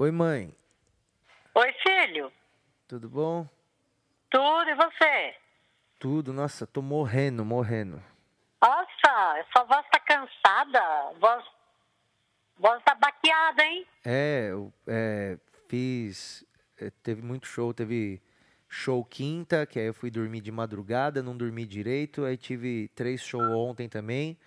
Oi, 0.00 0.10
mãe. 0.10 0.50
Oi, 1.54 1.74
filho. 1.82 2.32
Tudo 2.88 3.06
bom? 3.06 3.46
Tudo 4.30 4.70
e 4.70 4.74
você? 4.74 5.34
Tudo. 5.98 6.32
Nossa, 6.32 6.66
tô 6.66 6.80
morrendo, 6.80 7.44
morrendo. 7.44 8.02
Nossa, 8.62 9.44
sua 9.52 9.64
voz 9.64 9.86
tá 9.92 10.00
cansada. 10.00 10.80
Voz, 11.20 11.44
voz 12.56 12.82
tá 12.82 12.94
baqueada, 12.94 13.62
hein? 13.62 13.86
É, 14.02 14.48
eu 14.50 14.72
é, 14.86 15.36
fiz. 15.68 16.46
é, 16.80 16.90
Teve 17.02 17.20
muito 17.20 17.46
show, 17.46 17.74
teve 17.74 18.22
show 18.70 19.04
quinta, 19.04 19.66
que 19.66 19.78
aí 19.78 19.84
eu 19.84 19.92
fui 19.92 20.10
dormir 20.10 20.40
de 20.40 20.50
madrugada, 20.50 21.22
não 21.22 21.36
dormi 21.36 21.66
direito. 21.66 22.24
Aí 22.24 22.38
tive 22.38 22.88
três 22.94 23.20
shows 23.20 23.52
ontem 23.52 23.86
também. 23.86 24.38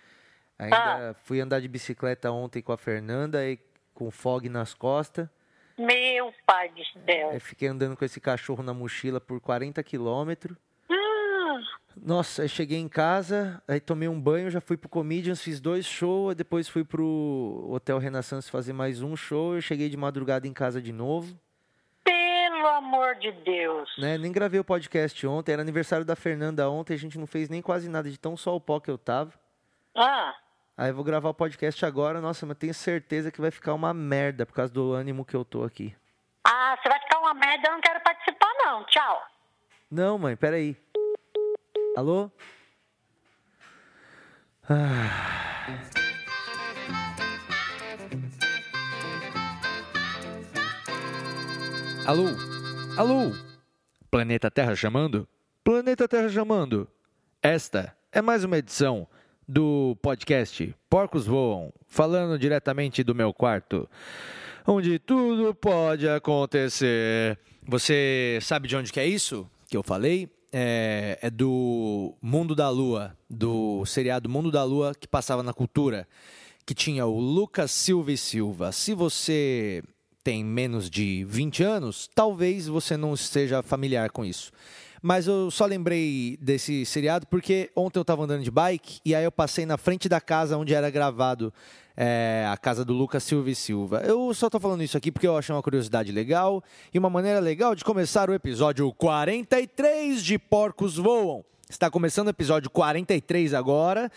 Ainda 0.58 1.14
fui 1.22 1.40
andar 1.40 1.60
de 1.60 1.68
bicicleta 1.68 2.32
ontem 2.32 2.60
com 2.60 2.72
a 2.72 2.76
Fernanda, 2.76 3.38
aí 3.38 3.56
com 3.94 4.10
fog 4.10 4.48
nas 4.48 4.74
costas. 4.74 5.28
Meu 5.78 6.32
pai 6.46 6.68
do 6.70 6.82
céu. 7.04 7.30
Aí 7.30 7.40
fiquei 7.40 7.68
andando 7.68 7.96
com 7.96 8.04
esse 8.04 8.20
cachorro 8.20 8.62
na 8.62 8.72
mochila 8.72 9.20
por 9.20 9.40
40 9.40 9.82
quilômetros. 9.82 10.56
Hum, 10.88 11.62
Nossa, 11.96 12.42
aí 12.42 12.48
cheguei 12.48 12.78
em 12.78 12.88
casa, 12.88 13.62
aí 13.66 13.80
tomei 13.80 14.08
um 14.08 14.20
banho, 14.20 14.50
já 14.50 14.60
fui 14.60 14.76
pro 14.76 14.88
Comedians, 14.88 15.42
fiz 15.42 15.60
dois 15.60 15.84
shows, 15.86 16.30
aí 16.30 16.34
depois 16.34 16.68
fui 16.68 16.84
pro 16.84 17.66
Hotel 17.70 17.98
Renaissance 17.98 18.50
fazer 18.50 18.72
mais 18.72 19.02
um 19.02 19.16
show, 19.16 19.54
eu 19.54 19.60
cheguei 19.60 19.88
de 19.88 19.96
madrugada 19.96 20.46
em 20.46 20.52
casa 20.52 20.80
de 20.80 20.92
novo, 20.92 21.36
pelo 22.04 22.66
amor 22.68 23.14
de 23.16 23.32
Deus. 23.32 23.90
né? 23.98 24.16
Nem 24.18 24.30
gravei 24.32 24.60
o 24.60 24.64
podcast 24.64 25.26
ontem, 25.26 25.52
era 25.52 25.62
aniversário 25.62 26.04
da 26.04 26.14
Fernanda 26.16 26.68
ontem, 26.70 26.94
a 26.94 26.98
gente 26.98 27.18
não 27.18 27.26
fez 27.26 27.48
nem 27.48 27.60
quase 27.62 27.88
nada 27.88 28.08
de 28.10 28.18
tão 28.18 28.36
só 28.36 28.54
o 28.54 28.60
pó 28.60 28.78
que 28.80 28.90
eu 28.90 28.98
tava. 28.98 29.32
Ah, 29.96 30.34
Aí 30.76 30.90
eu 30.90 30.94
vou 30.94 31.04
gravar 31.04 31.28
o 31.28 31.34
podcast 31.34 31.84
agora, 31.86 32.20
nossa, 32.20 32.44
mas 32.46 32.56
tenho 32.58 32.74
certeza 32.74 33.30
que 33.30 33.40
vai 33.40 33.50
ficar 33.52 33.74
uma 33.74 33.94
merda 33.94 34.44
por 34.44 34.54
causa 34.54 34.72
do 34.72 34.92
ânimo 34.92 35.24
que 35.24 35.34
eu 35.34 35.44
tô 35.44 35.62
aqui. 35.62 35.94
ah, 36.44 36.76
você 36.82 36.88
vai 36.88 36.98
ficar 37.00 37.20
uma 37.20 37.32
merda, 37.32 37.68
eu 37.68 37.72
não 37.72 37.80
quero 37.80 38.00
participar, 38.02 38.52
não. 38.58 38.84
Tchau. 38.86 39.22
Não, 39.90 40.18
mãe, 40.18 40.34
peraí. 40.36 40.76
Alô? 41.96 42.28
Ah. 44.68 45.44
Alô? 52.06 52.26
Alô? 52.98 53.32
Planeta 54.10 54.50
Terra 54.50 54.74
chamando? 54.74 55.28
Planeta 55.62 56.06
Terra 56.08 56.28
chamando. 56.28 56.88
Esta 57.42 57.96
é 58.12 58.20
mais 58.20 58.44
uma 58.44 58.58
edição 58.58 59.06
do 59.48 59.96
podcast 60.02 60.74
Porcos 60.88 61.26
Voam, 61.26 61.72
falando 61.86 62.38
diretamente 62.38 63.02
do 63.02 63.14
meu 63.14 63.32
quarto, 63.32 63.88
onde 64.66 64.98
tudo 64.98 65.54
pode 65.54 66.08
acontecer. 66.08 67.38
Você 67.66 68.38
sabe 68.42 68.68
de 68.68 68.76
onde 68.76 68.92
que 68.92 69.00
é 69.00 69.06
isso 69.06 69.48
que 69.68 69.76
eu 69.76 69.82
falei? 69.82 70.28
É, 70.52 71.18
é 71.20 71.30
do 71.30 72.14
Mundo 72.22 72.54
da 72.54 72.68
Lua, 72.68 73.16
do 73.28 73.84
seriado 73.86 74.28
Mundo 74.28 74.50
da 74.50 74.62
Lua 74.62 74.94
que 74.94 75.08
passava 75.08 75.42
na 75.42 75.52
cultura, 75.52 76.06
que 76.64 76.74
tinha 76.74 77.04
o 77.06 77.18
Lucas 77.18 77.70
Silva 77.70 78.12
e 78.12 78.16
Silva. 78.16 78.70
Se 78.70 78.94
você 78.94 79.82
tem 80.22 80.42
menos 80.42 80.88
de 80.88 81.24
20 81.28 81.62
anos, 81.62 82.08
talvez 82.14 82.66
você 82.66 82.96
não 82.96 83.12
esteja 83.12 83.62
familiar 83.62 84.10
com 84.10 84.24
isso. 84.24 84.50
Mas 85.06 85.26
eu 85.26 85.50
só 85.50 85.66
lembrei 85.66 86.38
desse 86.40 86.86
seriado 86.86 87.26
porque 87.26 87.70
ontem 87.76 87.98
eu 87.98 88.00
estava 88.00 88.24
andando 88.24 88.42
de 88.42 88.50
bike 88.50 89.00
e 89.04 89.14
aí 89.14 89.22
eu 89.22 89.30
passei 89.30 89.66
na 89.66 89.76
frente 89.76 90.08
da 90.08 90.18
casa 90.18 90.56
onde 90.56 90.72
era 90.72 90.88
gravado 90.88 91.52
é, 91.94 92.48
a 92.50 92.56
casa 92.56 92.86
do 92.86 92.94
Lucas 92.94 93.22
Silva 93.22 93.50
e 93.50 93.54
Silva. 93.54 94.00
Eu 94.00 94.32
só 94.32 94.48
tô 94.48 94.58
falando 94.58 94.82
isso 94.82 94.96
aqui 94.96 95.12
porque 95.12 95.26
eu 95.26 95.36
achei 95.36 95.54
uma 95.54 95.62
curiosidade 95.62 96.10
legal 96.10 96.64
e 96.90 96.98
uma 96.98 97.10
maneira 97.10 97.38
legal 97.38 97.74
de 97.74 97.84
começar 97.84 98.30
o 98.30 98.32
episódio 98.32 98.90
43 98.94 100.24
de 100.24 100.38
Porcos 100.38 100.96
Voam. 100.96 101.44
Está 101.68 101.90
começando 101.90 102.28
o 102.28 102.30
episódio 102.30 102.70
43 102.70 103.52
agora. 103.52 104.10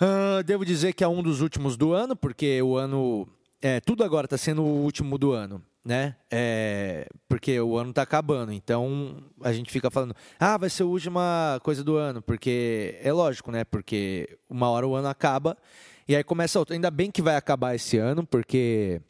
Ah, 0.00 0.40
devo 0.46 0.64
dizer 0.64 0.92
que 0.92 1.02
é 1.02 1.08
um 1.08 1.20
dos 1.20 1.40
últimos 1.40 1.76
do 1.76 1.92
ano, 1.92 2.14
porque 2.14 2.62
o 2.62 2.76
ano. 2.76 3.26
É, 3.60 3.80
tudo 3.80 4.04
agora 4.04 4.26
está 4.26 4.38
sendo 4.38 4.62
o 4.62 4.84
último 4.84 5.18
do 5.18 5.32
ano, 5.32 5.60
né? 5.84 6.14
É, 6.30 7.08
porque 7.28 7.60
o 7.60 7.76
ano 7.76 7.90
está 7.90 8.02
acabando. 8.02 8.52
Então 8.52 9.22
a 9.42 9.52
gente 9.52 9.70
fica 9.70 9.90
falando, 9.90 10.14
ah, 10.38 10.56
vai 10.56 10.70
ser 10.70 10.84
a 10.84 10.86
última 10.86 11.60
coisa 11.62 11.82
do 11.82 11.96
ano, 11.96 12.22
porque 12.22 12.98
é 13.02 13.12
lógico, 13.12 13.50
né? 13.50 13.64
Porque 13.64 14.38
uma 14.48 14.68
hora 14.68 14.86
o 14.86 14.94
ano 14.94 15.08
acaba 15.08 15.56
e 16.06 16.16
aí 16.16 16.24
começa 16.24 16.58
outro. 16.58 16.74
Ainda 16.74 16.90
bem 16.90 17.10
que 17.10 17.22
vai 17.22 17.36
acabar 17.36 17.74
esse 17.74 17.98
ano, 17.98 18.26
porque. 18.26 19.00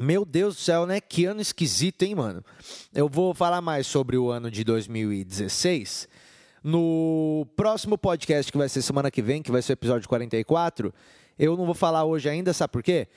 Meu 0.00 0.24
Deus 0.24 0.54
do 0.54 0.60
céu, 0.60 0.86
né? 0.86 1.00
Que 1.00 1.24
ano 1.24 1.40
esquisito, 1.40 2.04
hein, 2.04 2.14
mano? 2.14 2.44
Eu 2.94 3.08
vou 3.08 3.34
falar 3.34 3.60
mais 3.60 3.84
sobre 3.84 4.16
o 4.16 4.30
ano 4.30 4.48
de 4.48 4.62
2016 4.62 6.08
no 6.62 7.44
próximo 7.56 7.98
podcast, 7.98 8.52
que 8.52 8.58
vai 8.58 8.68
ser 8.68 8.80
semana 8.82 9.10
que 9.10 9.20
vem, 9.20 9.42
que 9.42 9.50
vai 9.50 9.60
ser 9.60 9.72
o 9.72 9.74
episódio 9.74 10.08
44. 10.08 10.94
Eu 11.36 11.56
não 11.56 11.66
vou 11.66 11.74
falar 11.74 12.04
hoje 12.04 12.28
ainda, 12.28 12.52
sabe 12.52 12.72
por 12.72 12.82
quê? 12.82 13.08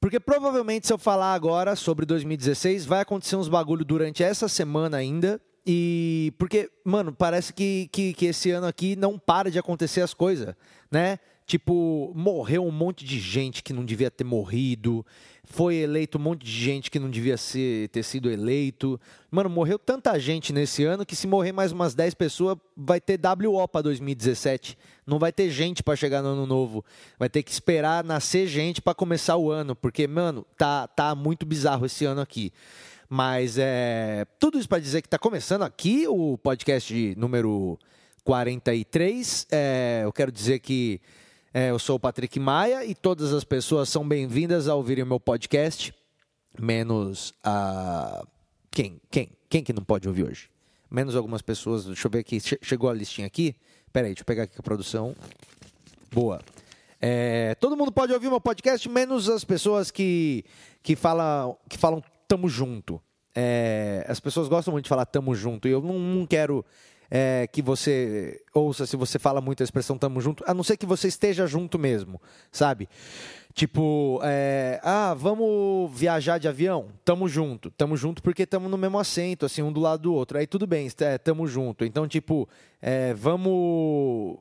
Porque 0.00 0.20
provavelmente 0.20 0.86
se 0.86 0.92
eu 0.92 0.98
falar 0.98 1.32
agora 1.34 1.74
sobre 1.74 2.06
2016, 2.06 2.84
vai 2.84 3.00
acontecer 3.00 3.36
uns 3.36 3.48
bagulho 3.48 3.84
durante 3.84 4.22
essa 4.22 4.48
semana 4.48 4.96
ainda. 4.96 5.40
E 5.66 6.32
porque, 6.38 6.70
mano, 6.84 7.12
parece 7.12 7.52
que, 7.52 7.88
que, 7.90 8.14
que 8.14 8.26
esse 8.26 8.50
ano 8.52 8.66
aqui 8.66 8.94
não 8.94 9.18
para 9.18 9.50
de 9.50 9.58
acontecer 9.58 10.00
as 10.00 10.14
coisas, 10.14 10.54
né? 10.90 11.18
Tipo, 11.46 12.12
morreu 12.12 12.66
um 12.66 12.72
monte 12.72 13.04
de 13.04 13.20
gente 13.20 13.62
que 13.62 13.72
não 13.72 13.84
devia 13.84 14.10
ter 14.10 14.24
morrido. 14.24 15.06
Foi 15.44 15.76
eleito 15.76 16.18
um 16.18 16.20
monte 16.20 16.44
de 16.44 16.50
gente 16.50 16.90
que 16.90 16.98
não 16.98 17.08
devia 17.08 17.36
ser, 17.36 17.88
ter 17.90 18.02
sido 18.02 18.28
eleito. 18.28 19.00
Mano, 19.30 19.48
morreu 19.48 19.78
tanta 19.78 20.18
gente 20.18 20.52
nesse 20.52 20.82
ano 20.82 21.06
que 21.06 21.14
se 21.14 21.24
morrer 21.28 21.52
mais 21.52 21.70
umas 21.70 21.94
10 21.94 22.14
pessoas, 22.14 22.58
vai 22.76 23.00
ter 23.00 23.20
WO 23.46 23.68
para 23.68 23.82
2017. 23.82 24.76
Não 25.06 25.20
vai 25.20 25.30
ter 25.30 25.48
gente 25.48 25.84
para 25.84 25.94
chegar 25.94 26.20
no 26.20 26.30
ano 26.30 26.46
novo. 26.46 26.84
Vai 27.16 27.28
ter 27.28 27.44
que 27.44 27.52
esperar 27.52 28.02
nascer 28.02 28.48
gente 28.48 28.82
para 28.82 28.92
começar 28.92 29.36
o 29.36 29.48
ano. 29.48 29.76
Porque, 29.76 30.08
mano, 30.08 30.44
tá, 30.58 30.88
tá 30.88 31.14
muito 31.14 31.46
bizarro 31.46 31.86
esse 31.86 32.04
ano 32.04 32.20
aqui. 32.20 32.52
Mas 33.08 33.56
é. 33.56 34.26
Tudo 34.40 34.58
isso 34.58 34.68
para 34.68 34.80
dizer 34.80 35.00
que 35.00 35.08
tá 35.08 35.16
começando 35.16 35.62
aqui 35.62 36.08
o 36.08 36.36
podcast 36.36 37.14
número 37.16 37.78
43. 38.24 39.46
É, 39.52 40.00
eu 40.02 40.12
quero 40.12 40.32
dizer 40.32 40.58
que 40.58 41.00
é, 41.56 41.70
eu 41.70 41.78
sou 41.78 41.96
o 41.96 42.00
Patrick 42.00 42.38
Maia 42.38 42.84
e 42.84 42.94
todas 42.94 43.32
as 43.32 43.42
pessoas 43.42 43.88
são 43.88 44.06
bem-vindas 44.06 44.68
a 44.68 44.74
ouvirem 44.74 45.02
o 45.04 45.06
meu 45.06 45.18
podcast, 45.18 45.94
menos 46.60 47.32
a. 47.42 48.22
Quem? 48.70 49.00
Quem? 49.10 49.30
Quem 49.48 49.64
que 49.64 49.72
não 49.72 49.82
pode 49.82 50.06
ouvir 50.06 50.24
hoje? 50.24 50.50
Menos 50.90 51.16
algumas 51.16 51.40
pessoas. 51.40 51.86
Deixa 51.86 52.06
eu 52.06 52.10
ver 52.10 52.18
aqui. 52.18 52.38
Che- 52.40 52.58
Chegou 52.60 52.90
a 52.90 52.92
listinha 52.92 53.26
aqui? 53.26 53.56
Peraí, 53.90 54.10
deixa 54.10 54.20
eu 54.20 54.26
pegar 54.26 54.42
aqui 54.42 54.54
a 54.58 54.62
produção. 54.62 55.16
Boa. 56.12 56.42
É, 57.00 57.54
todo 57.54 57.74
mundo 57.74 57.90
pode 57.90 58.12
ouvir 58.12 58.28
meu 58.28 58.40
podcast, 58.40 58.86
menos 58.90 59.28
as 59.30 59.42
pessoas 59.42 59.90
que, 59.90 60.44
que, 60.82 60.94
falam, 60.94 61.56
que 61.70 61.78
falam 61.78 62.02
tamo 62.28 62.50
junto. 62.50 63.00
É, 63.34 64.04
as 64.08 64.20
pessoas 64.20 64.46
gostam 64.48 64.72
muito 64.72 64.84
de 64.84 64.88
falar 64.90 65.06
tamo 65.06 65.34
junto 65.34 65.66
e 65.68 65.70
eu 65.70 65.80
não, 65.80 65.98
não 65.98 66.26
quero 66.26 66.62
é, 67.10 67.46
que 67.46 67.62
você 67.62 68.40
ouça 68.54 68.86
se 68.86 68.96
você 68.96 69.18
fala 69.18 69.40
muito 69.40 69.62
a 69.62 69.64
expressão 69.64 69.96
tamo 69.98 70.20
junto, 70.20 70.42
a 70.46 70.52
não 70.54 70.62
ser 70.62 70.76
que 70.76 70.86
você 70.86 71.08
esteja 71.08 71.46
junto 71.46 71.78
mesmo, 71.78 72.20
sabe? 72.50 72.88
Tipo, 73.54 74.20
é, 74.22 74.78
ah, 74.82 75.14
vamos 75.14 75.90
viajar 75.98 76.36
de 76.36 76.46
avião? 76.46 76.88
Tamo 77.02 77.26
junto. 77.26 77.70
Tamo 77.70 77.96
junto 77.96 78.22
porque 78.22 78.44
tamo 78.44 78.68
no 78.68 78.76
mesmo 78.76 78.98
assento, 78.98 79.46
assim, 79.46 79.62
um 79.62 79.72
do 79.72 79.80
lado 79.80 80.02
do 80.02 80.12
outro. 80.12 80.36
Aí 80.36 80.46
tudo 80.46 80.66
bem, 80.66 80.88
é, 81.00 81.16
tamo 81.16 81.46
junto. 81.46 81.82
Então, 81.82 82.06
tipo, 82.06 82.46
é, 82.82 83.14
vamos. 83.14 84.38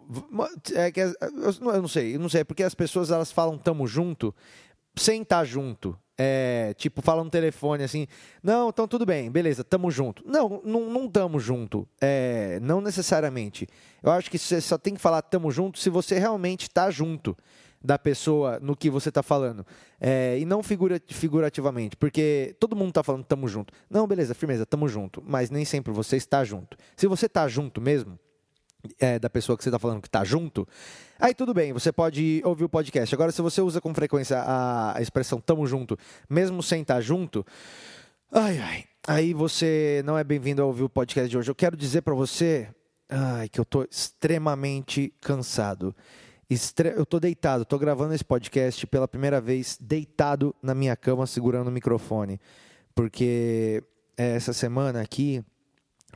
É, 0.73 0.91
as- 1.01 1.59
eu 1.61 1.81
não- 1.81 1.87
sei, 1.87 2.15
eu 2.15 2.19
não 2.19 2.27
sei, 2.27 2.41
é 2.41 2.43
porque 2.43 2.61
as 2.61 2.75
pessoas 2.75 3.09
elas 3.09 3.31
falam 3.31 3.57
tamo 3.57 3.87
junto 3.87 4.35
sem 4.97 5.21
estar 5.21 5.45
junto. 5.45 5.97
É, 6.17 6.73
tipo, 6.77 7.01
fala 7.01 7.23
no 7.23 7.29
telefone 7.29 7.83
assim, 7.83 8.07
não, 8.41 8.69
então 8.69 8.87
tudo 8.87 9.05
bem, 9.05 9.29
beleza, 9.29 9.63
tamo 9.63 9.91
junto. 9.91 10.23
Não, 10.25 10.61
não, 10.63 10.89
não 10.89 11.09
tamo 11.09 11.39
junto. 11.39 11.87
É, 11.99 12.59
não 12.61 12.79
necessariamente. 12.79 13.67
Eu 14.01 14.11
acho 14.11 14.31
que 14.31 14.37
você 14.37 14.61
só 14.61 14.77
tem 14.77 14.93
que 14.93 15.01
falar 15.01 15.21
tamo 15.21 15.51
junto 15.51 15.79
se 15.79 15.89
você 15.89 16.17
realmente 16.17 16.69
tá 16.69 16.89
junto 16.89 17.35
da 17.85 17.99
pessoa 17.99 18.59
no 18.61 18.75
que 18.75 18.89
você 18.89 19.11
tá 19.11 19.21
falando. 19.21 19.65
É, 20.01 20.37
e 20.39 20.45
não 20.45 20.63
figura, 20.63 21.01
figurativamente, 21.07 21.95
porque 21.95 22.55
todo 22.59 22.75
mundo 22.75 22.93
tá 22.93 23.03
falando 23.03 23.23
tamo 23.23 23.47
junto. 23.47 23.73
Não, 23.89 24.07
beleza, 24.07 24.33
firmeza, 24.33 24.65
tamo 24.65 24.87
junto. 24.87 25.23
Mas 25.25 25.49
nem 25.49 25.63
sempre 25.63 25.93
você 25.93 26.17
está 26.17 26.43
junto. 26.43 26.77
Se 26.95 27.07
você 27.07 27.29
tá 27.29 27.47
junto 27.47 27.79
mesmo, 27.79 28.17
é, 28.99 29.19
da 29.19 29.29
pessoa 29.29 29.57
que 29.57 29.63
você 29.63 29.69
está 29.69 29.79
falando 29.79 30.01
que 30.01 30.07
está 30.07 30.23
junto, 30.23 30.67
aí 31.19 31.33
tudo 31.33 31.53
bem, 31.53 31.73
você 31.73 31.91
pode 31.91 32.41
ouvir 32.43 32.63
o 32.63 32.69
podcast. 32.69 33.13
Agora, 33.13 33.31
se 33.31 33.41
você 33.41 33.61
usa 33.61 33.81
com 33.81 33.93
frequência 33.93 34.43
a, 34.45 35.01
expressão 35.01 35.39
tamo 35.39 35.65
junto, 35.65 35.97
mesmo 36.29 36.61
sem 36.63 36.81
estar 36.81 37.01
junto, 37.01 37.45
ai, 38.31 38.57
ai, 38.57 38.83
aí 39.07 39.33
você 39.33 40.01
não 40.05 40.17
é 40.17 40.23
bem-vindo 40.23 40.61
a 40.61 40.65
ouvir 40.65 40.83
o 40.83 40.89
podcast 40.89 41.29
de 41.29 41.37
hoje. 41.37 41.49
Eu 41.49 41.55
quero 41.55 41.77
dizer 41.77 42.01
para 42.01 42.13
você 42.13 42.69
ai, 43.09 43.49
que 43.49 43.59
eu 43.59 43.63
estou 43.63 43.83
extremamente 43.89 45.13
cansado. 45.21 45.95
Estre... 46.49 46.89
Eu 46.89 47.05
tô 47.05 47.19
deitado, 47.19 47.65
tô 47.65 47.77
gravando 47.79 48.13
esse 48.13 48.23
podcast 48.23 48.85
pela 48.87 49.07
primeira 49.07 49.41
vez 49.41 49.77
deitado 49.81 50.55
na 50.61 50.75
minha 50.75 50.95
cama 50.95 51.25
segurando 51.25 51.67
o 51.67 51.71
microfone, 51.71 52.39
porque 52.93 53.83
essa 54.17 54.53
semana 54.53 55.01
aqui 55.01 55.43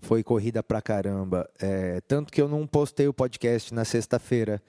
foi 0.02 0.24
corrida 0.24 0.64
pra 0.64 0.82
caramba, 0.82 1.50
é, 1.60 2.02
tanto 2.08 2.32
que 2.32 2.42
eu 2.42 2.48
não 2.48 2.66
postei 2.66 3.08
o 3.08 3.14
podcast 3.14 3.74
na 3.74 3.86
sexta-feira, 3.86 4.62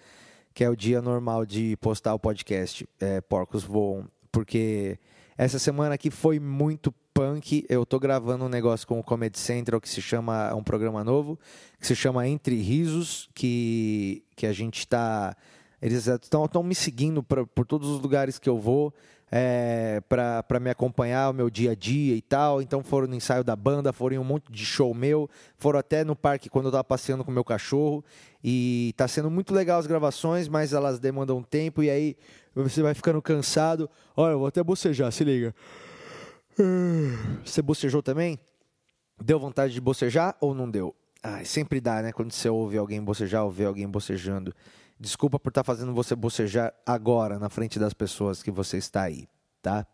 que 0.53 0.65
é 0.65 0.69
o 0.69 0.77
dia 0.77 1.01
normal 1.01 1.47
de 1.47 1.77
postar 1.77 2.15
o 2.15 2.19
podcast, 2.19 2.89
é, 2.99 3.21
Porcos 3.21 3.65
Voam, 3.65 4.07
porque 4.33 4.99
essa 5.37 5.59
semana 5.59 5.95
aqui 5.95 6.11
foi 6.11 6.39
muito 6.39 6.93
punk. 7.15 7.65
Eu 7.69 7.85
tô 7.87 7.99
gravando 7.99 8.45
um 8.45 8.49
negócio 8.49 8.87
com 8.87 8.99
o 8.99 9.03
Comedy 9.03 9.39
Central 9.39 9.81
que 9.81 9.89
se 9.89 10.03
chama 10.03 10.55
um 10.55 10.63
programa 10.63 11.03
novo, 11.03 11.39
que 11.79 11.87
se 11.87 11.97
chama 11.97 12.29
Entre 12.29 12.57
Risos, 12.57 13.29
que 13.35 14.23
que 14.37 14.47
a 14.47 14.53
gente 14.53 14.81
está 14.81 15.37
eles 15.81 16.07
estão 16.07 16.63
me 16.63 16.75
seguindo 16.75 17.23
pra, 17.23 17.47
por 17.47 17.67
todos 17.67 17.89
os 17.89 18.01
lugares 18.01 18.39
que 18.39 18.49
eu 18.49 18.59
vou 18.59 18.93
é, 19.31 20.03
para 20.09 20.59
me 20.61 20.71
acompanhar 20.71 21.31
o 21.31 21.33
meu 21.33 21.49
dia 21.49 21.73
a 21.73 21.75
dia 21.75 22.15
e 22.17 22.23
tal. 22.23 22.61
Então 22.61 22.83
foram 22.83 23.07
no 23.07 23.15
ensaio 23.15 23.45
da 23.45 23.55
banda, 23.55 23.93
foram 23.93 24.17
em 24.17 24.19
um 24.19 24.25
monte 24.25 24.51
de 24.51 24.65
show 24.65 24.93
meu, 24.93 25.29
foram 25.57 25.79
até 25.79 26.05
no 26.05 26.17
parque 26.17 26.49
quando 26.49 26.67
eu 26.67 26.71
estava 26.71 26.85
passeando 26.85 27.25
com 27.25 27.31
meu 27.31 27.45
cachorro. 27.45 28.05
E 28.43 28.91
está 28.91 29.07
sendo 29.07 29.31
muito 29.31 29.55
legal 29.55 29.79
as 29.79 29.87
gravações, 29.87 30.49
mas 30.49 30.73
elas 30.73 30.99
demandam 30.99 31.43
tempo 31.43 31.83
e 31.83 31.91
aí 31.91 32.17
você 32.55 32.83
vai 32.83 32.95
ficando 32.95 33.21
cansado. 33.23 33.89
Olha, 34.17 34.33
eu 34.33 34.39
vou 34.39 34.49
até 34.49 34.63
bocejar, 34.63 35.13
se 35.13 35.23
liga. 35.23 35.55
Você 37.45 37.63
bocejou 37.63 38.03
também? 38.03 38.39
Deu 39.23 39.39
vontade 39.39 39.73
de 39.73 39.81
bocejar 39.81 40.37
ou 40.41 40.55
não 40.55 40.71
deu? 40.71 40.95
Ai, 41.23 41.45
sempre 41.45 41.81
dá, 41.81 42.01
né? 42.03 42.13
Quando 42.13 42.33
você 42.33 42.49
ouve 42.49 42.79
alguém 42.79 43.03
bocejar 43.03 43.45
ou 43.45 43.51
vê 43.51 43.67
alguém 43.67 43.87
bocejando. 43.87 44.55
Desculpa 45.01 45.39
por 45.39 45.49
estar 45.49 45.63
tá 45.63 45.65
fazendo 45.65 45.95
você 45.95 46.15
bocejar 46.15 46.75
agora, 46.85 47.39
na 47.39 47.49
frente 47.49 47.79
das 47.79 47.95
pessoas 47.95 48.43
que 48.43 48.51
você 48.51 48.77
está 48.77 49.05
aí, 49.05 49.27
tá? 49.63 49.87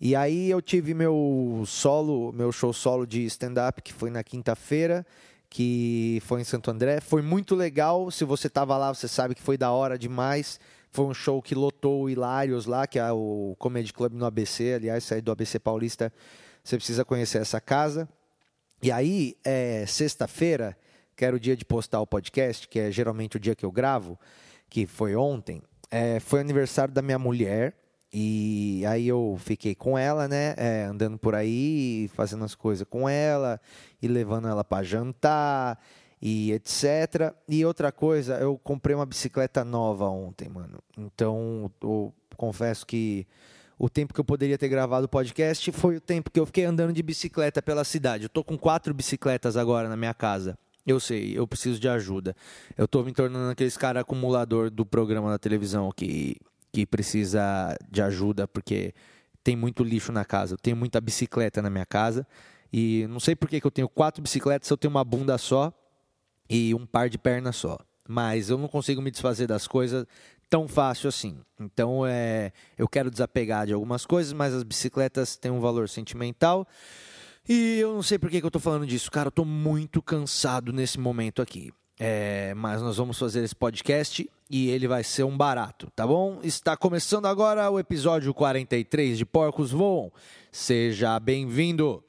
E 0.00 0.16
aí 0.16 0.50
eu 0.50 0.60
tive 0.60 0.92
meu 0.92 1.62
solo, 1.66 2.32
meu 2.32 2.50
show 2.50 2.72
solo 2.72 3.06
de 3.06 3.24
stand-up, 3.26 3.80
que 3.80 3.92
foi 3.92 4.10
na 4.10 4.24
quinta-feira, 4.24 5.06
que 5.48 6.20
foi 6.26 6.40
em 6.40 6.44
Santo 6.44 6.68
André. 6.68 7.00
Foi 7.00 7.22
muito 7.22 7.54
legal. 7.54 8.10
Se 8.10 8.24
você 8.24 8.48
estava 8.48 8.76
lá, 8.76 8.92
você 8.92 9.06
sabe 9.06 9.36
que 9.36 9.42
foi 9.42 9.56
da 9.56 9.70
hora 9.70 9.96
demais. 9.96 10.58
Foi 10.90 11.04
um 11.04 11.14
show 11.14 11.40
que 11.40 11.54
lotou 11.54 12.02
o 12.02 12.10
Hilários 12.10 12.66
lá, 12.66 12.88
que 12.88 12.98
é 12.98 13.12
o 13.12 13.54
Comedy 13.56 13.92
Club 13.92 14.14
no 14.14 14.24
ABC. 14.24 14.74
Aliás, 14.74 15.04
sair 15.04 15.20
do 15.20 15.30
ABC 15.30 15.60
Paulista, 15.60 16.12
você 16.64 16.76
precisa 16.76 17.04
conhecer 17.04 17.38
essa 17.38 17.60
casa. 17.60 18.08
E 18.82 18.90
aí, 18.90 19.36
é, 19.44 19.84
sexta-feira, 19.86 20.76
que 21.20 21.24
era 21.26 21.36
o 21.36 21.40
dia 21.40 21.54
de 21.54 21.66
postar 21.66 22.00
o 22.00 22.06
podcast, 22.06 22.66
que 22.66 22.78
é 22.78 22.90
geralmente 22.90 23.36
o 23.36 23.38
dia 23.38 23.54
que 23.54 23.66
eu 23.66 23.70
gravo, 23.70 24.18
que 24.70 24.86
foi 24.86 25.14
ontem, 25.14 25.60
é, 25.90 26.18
foi 26.18 26.40
aniversário 26.40 26.94
da 26.94 27.02
minha 27.02 27.18
mulher. 27.18 27.74
E 28.10 28.82
aí 28.88 29.06
eu 29.06 29.36
fiquei 29.38 29.74
com 29.74 29.98
ela, 29.98 30.26
né? 30.26 30.54
É, 30.56 30.84
andando 30.84 31.18
por 31.18 31.34
aí, 31.34 32.10
fazendo 32.14 32.42
as 32.42 32.54
coisas 32.54 32.86
com 32.88 33.06
ela, 33.06 33.60
e 34.00 34.08
levando 34.08 34.48
ela 34.48 34.64
para 34.64 34.82
jantar 34.82 35.78
e 36.22 36.52
etc. 36.52 37.34
E 37.46 37.66
outra 37.66 37.92
coisa, 37.92 38.38
eu 38.38 38.56
comprei 38.56 38.96
uma 38.96 39.04
bicicleta 39.04 39.62
nova 39.62 40.06
ontem, 40.08 40.48
mano. 40.48 40.78
Então, 40.96 41.70
eu 41.82 42.14
confesso 42.34 42.86
que 42.86 43.26
o 43.78 43.90
tempo 43.90 44.14
que 44.14 44.20
eu 44.20 44.24
poderia 44.24 44.56
ter 44.56 44.68
gravado 44.70 45.04
o 45.04 45.08
podcast 45.08 45.70
foi 45.70 45.96
o 45.96 46.00
tempo 46.00 46.30
que 46.30 46.40
eu 46.40 46.46
fiquei 46.46 46.64
andando 46.64 46.94
de 46.94 47.02
bicicleta 47.02 47.60
pela 47.60 47.84
cidade. 47.84 48.22
Eu 48.22 48.30
tô 48.30 48.42
com 48.42 48.56
quatro 48.56 48.94
bicicletas 48.94 49.54
agora 49.54 49.86
na 49.86 49.98
minha 49.98 50.14
casa. 50.14 50.58
Eu 50.90 50.98
sei, 50.98 51.38
eu 51.38 51.46
preciso 51.46 51.78
de 51.78 51.88
ajuda. 51.88 52.34
Eu 52.76 52.88
tô 52.88 53.04
me 53.04 53.12
tornando 53.12 53.50
aqueles 53.50 53.76
cara 53.76 54.00
acumulador 54.00 54.70
do 54.70 54.84
programa 54.84 55.30
da 55.30 55.38
televisão 55.38 55.92
que, 55.94 56.36
que 56.72 56.84
precisa 56.84 57.76
de 57.88 58.02
ajuda 58.02 58.48
porque 58.48 58.92
tem 59.44 59.54
muito 59.54 59.84
lixo 59.84 60.10
na 60.10 60.24
casa. 60.24 60.54
Eu 60.54 60.58
tenho 60.58 60.76
muita 60.76 61.00
bicicleta 61.00 61.62
na 61.62 61.70
minha 61.70 61.86
casa. 61.86 62.26
E 62.72 63.06
não 63.08 63.20
sei 63.20 63.36
por 63.36 63.48
que, 63.48 63.64
eu 63.64 63.70
tenho 63.70 63.88
quatro 63.88 64.20
bicicletas 64.20 64.66
se 64.66 64.72
eu 64.72 64.76
tenho 64.76 64.90
uma 64.90 65.04
bunda 65.04 65.38
só 65.38 65.72
e 66.48 66.74
um 66.74 66.84
par 66.84 67.08
de 67.08 67.18
pernas 67.18 67.54
só. 67.54 67.78
Mas 68.08 68.50
eu 68.50 68.58
não 68.58 68.66
consigo 68.66 69.00
me 69.00 69.12
desfazer 69.12 69.46
das 69.46 69.68
coisas 69.68 70.04
tão 70.48 70.66
fácil 70.66 71.08
assim. 71.08 71.38
Então 71.60 72.04
é, 72.04 72.52
eu 72.76 72.88
quero 72.88 73.12
desapegar 73.12 73.66
de 73.66 73.72
algumas 73.72 74.04
coisas, 74.04 74.32
mas 74.32 74.52
as 74.52 74.64
bicicletas 74.64 75.36
têm 75.36 75.52
um 75.52 75.60
valor 75.60 75.88
sentimental. 75.88 76.66
E 77.48 77.78
eu 77.78 77.94
não 77.94 78.02
sei 78.02 78.18
por 78.18 78.30
que, 78.30 78.38
que 78.38 78.44
eu 78.44 78.48
estou 78.48 78.60
falando 78.60 78.86
disso, 78.86 79.10
cara. 79.10 79.28
Eu 79.28 79.30
estou 79.30 79.44
muito 79.44 80.00
cansado 80.02 80.72
nesse 80.72 80.98
momento 80.98 81.42
aqui. 81.42 81.72
É, 81.98 82.54
mas 82.54 82.80
nós 82.80 82.96
vamos 82.96 83.18
fazer 83.18 83.44
esse 83.44 83.54
podcast 83.54 84.26
e 84.48 84.70
ele 84.70 84.88
vai 84.88 85.04
ser 85.04 85.22
um 85.22 85.36
barato, 85.36 85.88
tá 85.94 86.06
bom? 86.06 86.40
Está 86.42 86.74
começando 86.74 87.26
agora 87.26 87.70
o 87.70 87.78
episódio 87.78 88.32
43 88.32 89.18
de 89.18 89.26
Porcos 89.26 89.70
Voam. 89.70 90.10
Seja 90.50 91.20
bem-vindo! 91.20 92.02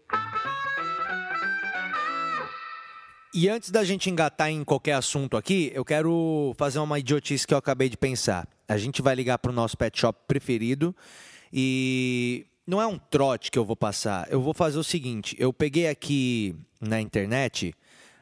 E 3.34 3.50
antes 3.50 3.70
da 3.70 3.84
gente 3.84 4.10
engatar 4.10 4.50
em 4.50 4.64
qualquer 4.64 4.94
assunto 4.94 5.36
aqui, 5.36 5.72
eu 5.74 5.84
quero 5.86 6.54
fazer 6.58 6.80
uma 6.80 6.98
idiotice 7.00 7.46
que 7.46 7.54
eu 7.54 7.58
acabei 7.58 7.90
de 7.90 7.98
pensar. 7.98 8.48
A 8.68 8.78
gente 8.78 9.02
vai 9.02 9.14
ligar 9.14 9.40
para 9.40 9.52
o 9.52 9.56
nosso 9.56 9.78
pet 9.78 10.00
shop 10.00 10.20
preferido 10.28 10.96
e 11.52 12.46
não 12.66 12.82
é 12.82 12.88
um 12.88 12.98
trote 12.98 13.52
que 13.52 13.60
eu 13.60 13.66
vou 13.66 13.76
passar. 13.76 14.28
Eu 14.32 14.42
vou 14.42 14.54
fazer 14.54 14.78
o 14.78 14.84
seguinte: 14.84 15.36
eu 15.40 15.52
peguei 15.52 15.88
aqui 15.88 16.56
na 16.80 17.02
internet 17.02 17.74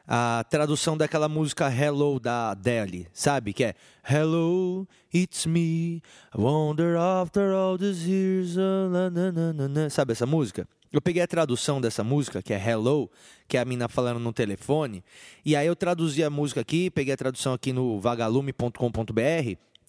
a 0.06 0.44
tradução 0.50 0.96
daquela 0.96 1.28
música 1.28 1.72
Hello 1.72 2.18
da 2.18 2.50
Adele, 2.50 3.06
sabe? 3.12 3.52
Que 3.52 3.64
é 3.64 3.74
Hello, 4.04 4.88
it's 5.14 5.46
me, 5.46 6.02
I 6.34 6.38
wonder 6.38 6.96
after 6.96 7.52
all 7.52 7.78
these 7.78 8.10
years. 8.10 8.56
Uh, 8.56 9.90
sabe 9.90 10.12
essa 10.12 10.26
música? 10.26 10.66
Eu 10.92 11.00
peguei 11.00 11.22
a 11.22 11.28
tradução 11.28 11.80
dessa 11.80 12.02
música, 12.02 12.42
que 12.42 12.52
é 12.52 12.58
Hello, 12.58 13.08
que 13.46 13.56
é 13.56 13.60
a 13.60 13.64
mina 13.64 13.88
falando 13.88 14.18
no 14.18 14.32
telefone, 14.32 15.04
e 15.44 15.54
aí 15.54 15.68
eu 15.68 15.76
traduzi 15.76 16.24
a 16.24 16.28
música 16.28 16.60
aqui, 16.60 16.90
peguei 16.90 17.14
a 17.14 17.16
tradução 17.16 17.52
aqui 17.52 17.72
no 17.72 18.00
vagalume.com.br, 18.00 19.20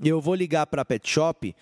e 0.03 0.07
eu 0.07 0.21
vou 0.21 0.35
ligar 0.35 0.67
para 0.67 0.85
Pet 0.85 1.09
Shop 1.09 1.55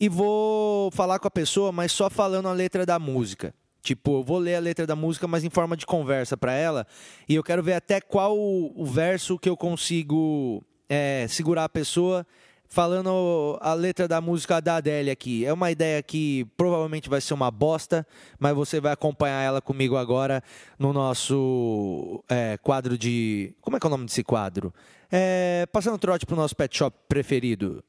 e 0.00 0.08
vou 0.08 0.90
falar 0.90 1.18
com 1.18 1.28
a 1.28 1.30
pessoa, 1.30 1.70
mas 1.70 1.92
só 1.92 2.08
falando 2.08 2.48
a 2.48 2.52
letra 2.52 2.86
da 2.86 2.98
música. 2.98 3.54
Tipo, 3.82 4.18
eu 4.18 4.22
vou 4.22 4.38
ler 4.38 4.56
a 4.56 4.60
letra 4.60 4.86
da 4.86 4.96
música, 4.96 5.28
mas 5.28 5.44
em 5.44 5.50
forma 5.50 5.76
de 5.76 5.86
conversa 5.86 6.36
para 6.36 6.52
ela, 6.52 6.86
e 7.28 7.34
eu 7.34 7.42
quero 7.42 7.62
ver 7.62 7.74
até 7.74 8.00
qual 8.00 8.36
o 8.38 8.84
verso 8.84 9.38
que 9.38 9.48
eu 9.48 9.56
consigo 9.56 10.64
é, 10.88 11.26
segurar 11.28 11.64
a 11.64 11.68
pessoa 11.68 12.26
falando 12.70 13.58
a 13.60 13.74
letra 13.74 14.06
da 14.06 14.20
música 14.20 14.60
da 14.60 14.76
Adele 14.76 15.10
aqui. 15.10 15.44
É 15.44 15.52
uma 15.52 15.70
ideia 15.70 16.02
que 16.02 16.46
provavelmente 16.56 17.08
vai 17.08 17.20
ser 17.20 17.34
uma 17.34 17.50
bosta, 17.50 18.06
mas 18.38 18.54
você 18.54 18.80
vai 18.80 18.92
acompanhar 18.92 19.42
ela 19.42 19.60
comigo 19.60 19.96
agora 19.96 20.42
no 20.78 20.92
nosso 20.92 22.22
é, 22.28 22.56
quadro 22.58 22.96
de. 22.96 23.52
Como 23.60 23.76
é 23.76 23.80
que 23.80 23.86
é 23.86 23.88
o 23.88 23.90
nome 23.90 24.06
desse 24.06 24.22
quadro? 24.22 24.72
É, 25.10 25.66
passando 25.72 25.98
trote 25.98 26.24
pro 26.24 26.36
nosso 26.36 26.54
pet 26.54 26.76
shop 26.76 26.96
preferido. 27.08 27.82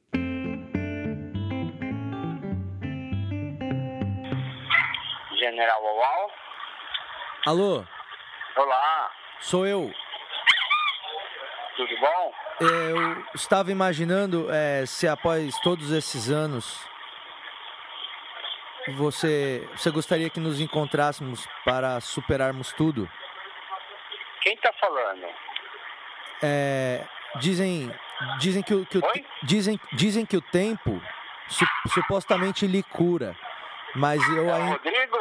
General 5.52 5.84
Oval. 5.84 6.32
Alô? 7.46 7.86
Olá. 8.56 9.12
Sou 9.42 9.68
eu. 9.68 9.94
Tudo 11.76 12.00
bom? 12.00 12.34
É, 12.62 12.92
eu 12.92 13.26
estava 13.36 13.70
imaginando 13.70 14.48
é, 14.50 14.86
se 14.86 15.10
após 15.10 15.60
todos 15.60 15.92
esses 15.92 16.30
anos 16.30 16.88
você, 18.96 19.68
você 19.76 19.92
gostaria 19.92 20.30
que 20.30 20.40
nos 20.40 20.62
encontrássemos 20.62 21.46
para 21.66 22.00
superarmos 22.00 22.72
tudo? 22.72 23.10
Quem 24.42 24.54
está 24.54 24.72
falando? 24.80 25.28
É, 26.42 27.04
dizem 27.36 27.94
dizem 28.40 28.64
que, 28.64 28.74
o, 28.74 28.86
que 28.86 29.00
o, 29.00 29.02
dizem, 29.44 29.78
dizem 29.92 30.26
que 30.26 30.38
o 30.38 30.42
tempo 30.42 31.02
su, 31.50 31.66
supostamente 31.90 32.66
lhe 32.66 32.84
cura, 32.84 33.36
mas 33.96 34.22
eu 34.30 34.50
é 34.50 34.54
ainda 34.54 34.72
Rodrigo? 34.72 35.18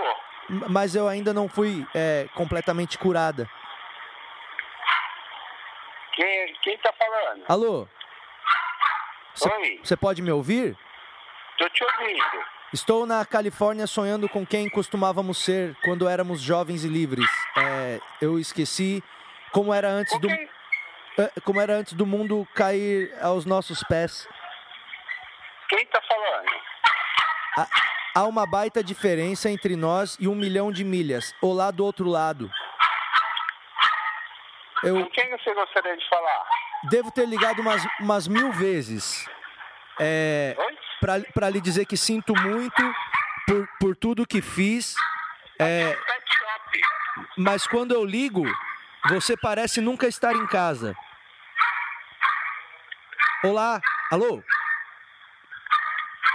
mas 0.69 0.95
eu 0.95 1.09
ainda 1.09 1.33
não 1.33 1.49
fui 1.49 1.87
é, 1.95 2.29
completamente 2.35 2.99
curada. 2.99 3.49
Quem, 6.13 6.55
quem 6.63 6.79
tá 6.79 6.93
falando? 6.93 7.45
Alô? 7.49 7.89
Oi? 9.43 9.81
Você 9.83 9.97
pode 9.97 10.21
me 10.21 10.31
ouvir? 10.31 10.77
Tô 11.57 11.69
te 11.69 11.85
ouvindo. 11.85 12.45
Estou 12.73 13.07
na 13.07 13.25
Califórnia 13.25 13.87
sonhando 13.87 14.29
com 14.29 14.47
quem 14.47 14.69
costumávamos 14.69 15.43
ser 15.43 15.77
quando 15.83 16.09
éramos 16.09 16.41
jovens 16.41 16.85
e 16.85 16.89
livres. 16.89 17.29
É, 17.57 18.01
eu 18.21 18.39
esqueci 18.39 19.03
como 19.53 19.73
era 19.75 19.89
antes 19.89 20.19
do 20.21 20.31
é, 20.31 21.41
como 21.45 21.61
era 21.61 21.75
antes 21.75 21.93
do 21.95 22.07
mundo 22.07 22.47
cair 22.55 23.13
aos 23.21 23.45
nossos 23.45 23.83
pés. 23.85 24.29
Quem 25.69 25.85
tá 25.87 26.01
falando? 26.03 26.51
Há, 27.59 27.67
há 28.15 28.25
uma 28.25 28.47
baita 28.47 28.83
diferença 28.83 29.51
entre 29.51 29.77
nós 29.77 30.17
e 30.21 30.29
um 30.29 30.35
milhão 30.35 30.71
de 30.73 30.85
milhas. 30.85 31.35
Olá 31.41 31.71
do 31.71 31.85
outro 31.85 32.09
lado. 32.09 32.51
Eu 34.83 35.05
Com 35.05 35.11
quem 35.11 35.31
você 35.31 35.55
gostaria 35.55 35.97
de 35.97 36.09
falar? 36.09 36.45
devo 36.91 37.11
ter 37.11 37.27
ligado 37.29 37.61
umas, 37.61 37.83
umas 38.01 38.27
mil 38.27 38.51
vezes. 38.53 39.29
é, 39.99 40.57
pra 41.35 41.51
lhe 41.51 41.61
dizer 41.61 41.85
que 41.85 41.97
sinto 41.97 42.35
muito 42.35 42.83
por, 43.47 43.69
por 43.79 43.97
tudo 43.97 44.27
que 44.27 44.41
fiz, 44.41 44.95
é, 45.59 45.95
mas 47.37 47.67
quando 47.67 47.93
eu 47.93 48.03
ligo, 48.05 48.43
você 49.11 49.37
parece 49.37 49.81
nunca 49.83 50.07
estar 50.07 50.35
em 50.35 50.47
casa. 50.47 50.95
Olá, 53.45 53.81
alô? 54.11 54.43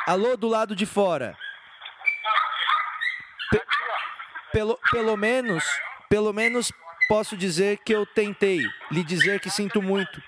Alô 0.07 0.37
do 0.37 0.47
lado 0.47 0.75
de 0.75 0.85
fora. 0.85 1.35
Pe- 3.51 3.61
pelo, 4.51 4.79
pelo 4.91 5.17
menos, 5.17 5.63
pelo 6.09 6.33
menos 6.33 6.71
posso 7.07 7.35
dizer 7.37 7.77
que 7.85 7.93
eu 7.93 8.05
tentei 8.05 8.59
lhe 8.91 9.03
dizer 9.03 9.39
que 9.39 9.49
sinto 9.49 9.81
muito 9.81 10.21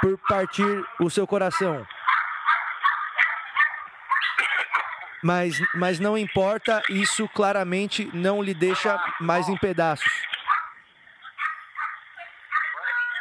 por 0.00 0.16
partir 0.28 0.84
o 0.98 1.10
seu 1.10 1.26
coração. 1.26 1.86
Mas, 5.22 5.54
mas 5.74 5.98
não 6.00 6.16
importa, 6.16 6.82
isso 6.88 7.28
claramente 7.28 8.08
não 8.14 8.42
lhe 8.42 8.54
deixa 8.54 8.98
mais 9.20 9.48
em 9.50 9.56
pedaços. 9.58 10.10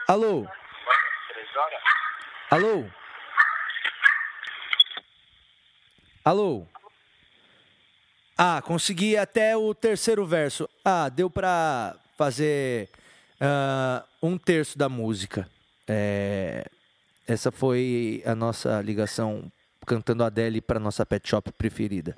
Alô? 0.08 0.48
Alô? 2.50 2.90
Alô? 6.24 6.68
Ah, 8.42 8.62
consegui 8.62 9.18
até 9.18 9.58
o 9.58 9.76
terceiro 9.76 10.26
verso. 10.26 10.70
Ah, 10.86 11.10
deu 11.10 11.30
pra 11.30 11.94
fazer 12.18 12.88
ah, 13.38 14.06
um 14.24 14.38
terço 14.38 14.78
da 14.78 14.88
música. 14.88 15.46
É, 15.86 16.66
essa 17.28 17.52
foi 17.52 18.24
a 18.26 18.34
nossa 18.34 18.82
ligação 18.82 19.52
cantando 19.86 20.24
Adele 20.24 20.62
para 20.62 20.80
nossa 20.80 21.06
pet 21.06 21.28
shop 21.28 21.52
preferida. 21.52 22.16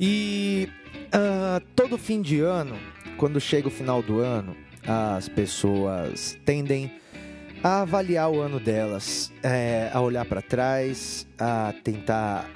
E 0.00 0.68
ah, 1.12 1.60
todo 1.76 1.96
fim 1.96 2.20
de 2.20 2.40
ano, 2.40 2.76
quando 3.16 3.40
chega 3.40 3.68
o 3.68 3.70
final 3.70 4.02
do 4.02 4.18
ano, 4.18 4.56
as 4.86 5.28
pessoas 5.28 6.38
tendem 6.44 6.90
a 7.62 7.82
avaliar 7.82 8.30
o 8.30 8.40
ano 8.40 8.58
delas, 8.58 9.32
é, 9.42 9.90
a 9.92 10.00
olhar 10.00 10.24
para 10.24 10.42
trás, 10.42 11.26
a 11.38 11.72
tentar 11.84 12.50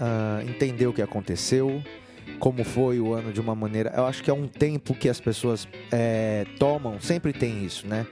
ah, 0.00 0.42
entender 0.46 0.86
o 0.86 0.92
que 0.92 1.02
aconteceu, 1.02 1.82
como 2.38 2.64
foi 2.64 2.98
o 2.98 3.12
ano 3.12 3.32
de 3.32 3.40
uma 3.40 3.54
maneira. 3.54 3.92
Eu 3.94 4.06
acho 4.06 4.22
que 4.22 4.30
é 4.30 4.34
um 4.34 4.48
tempo 4.48 4.94
que 4.94 5.08
as 5.08 5.20
pessoas 5.20 5.68
é, 5.92 6.46
tomam, 6.58 6.98
sempre 7.00 7.32
tem 7.32 7.64
isso, 7.64 7.86
né? 7.86 8.06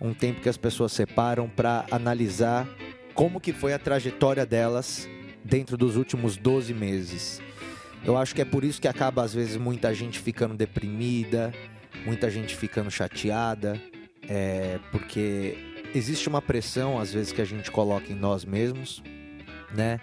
Um 0.00 0.12
tempo 0.12 0.40
que 0.40 0.48
as 0.48 0.56
pessoas 0.56 0.92
separam 0.92 1.48
para 1.48 1.86
analisar 1.90 2.68
como 3.14 3.40
que 3.40 3.52
foi 3.52 3.72
a 3.72 3.78
trajetória 3.78 4.44
delas 4.44 5.08
dentro 5.44 5.76
dos 5.76 5.96
últimos 5.96 6.36
12 6.36 6.74
meses. 6.74 7.40
Eu 8.04 8.16
acho 8.18 8.34
que 8.34 8.42
é 8.42 8.44
por 8.44 8.64
isso 8.64 8.80
que 8.80 8.88
acaba, 8.88 9.22
às 9.22 9.32
vezes, 9.32 9.56
muita 9.56 9.94
gente 9.94 10.18
ficando 10.18 10.54
deprimida, 10.54 11.54
muita 12.04 12.30
gente 12.30 12.56
ficando 12.56 12.90
chateada, 12.90 13.80
é, 14.28 14.78
porque 14.90 15.56
existe 15.94 16.28
uma 16.28 16.42
pressão, 16.42 16.98
às 16.98 17.12
vezes, 17.12 17.32
que 17.32 17.40
a 17.40 17.44
gente 17.44 17.70
coloca 17.70 18.12
em 18.12 18.16
nós 18.16 18.44
mesmos, 18.44 19.02
né? 19.74 20.00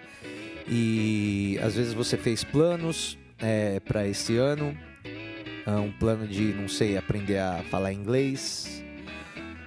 E 0.68 1.58
às 1.62 1.74
vezes 1.74 1.92
você 1.92 2.16
fez 2.16 2.44
planos 2.44 3.18
é, 3.38 3.80
para 3.80 4.06
esse 4.06 4.36
ano, 4.36 4.76
ah, 5.66 5.80
um 5.80 5.92
plano 5.92 6.26
de, 6.26 6.52
não 6.54 6.68
sei, 6.68 6.96
aprender 6.96 7.38
a 7.38 7.62
falar 7.70 7.92
inglês, 7.92 8.82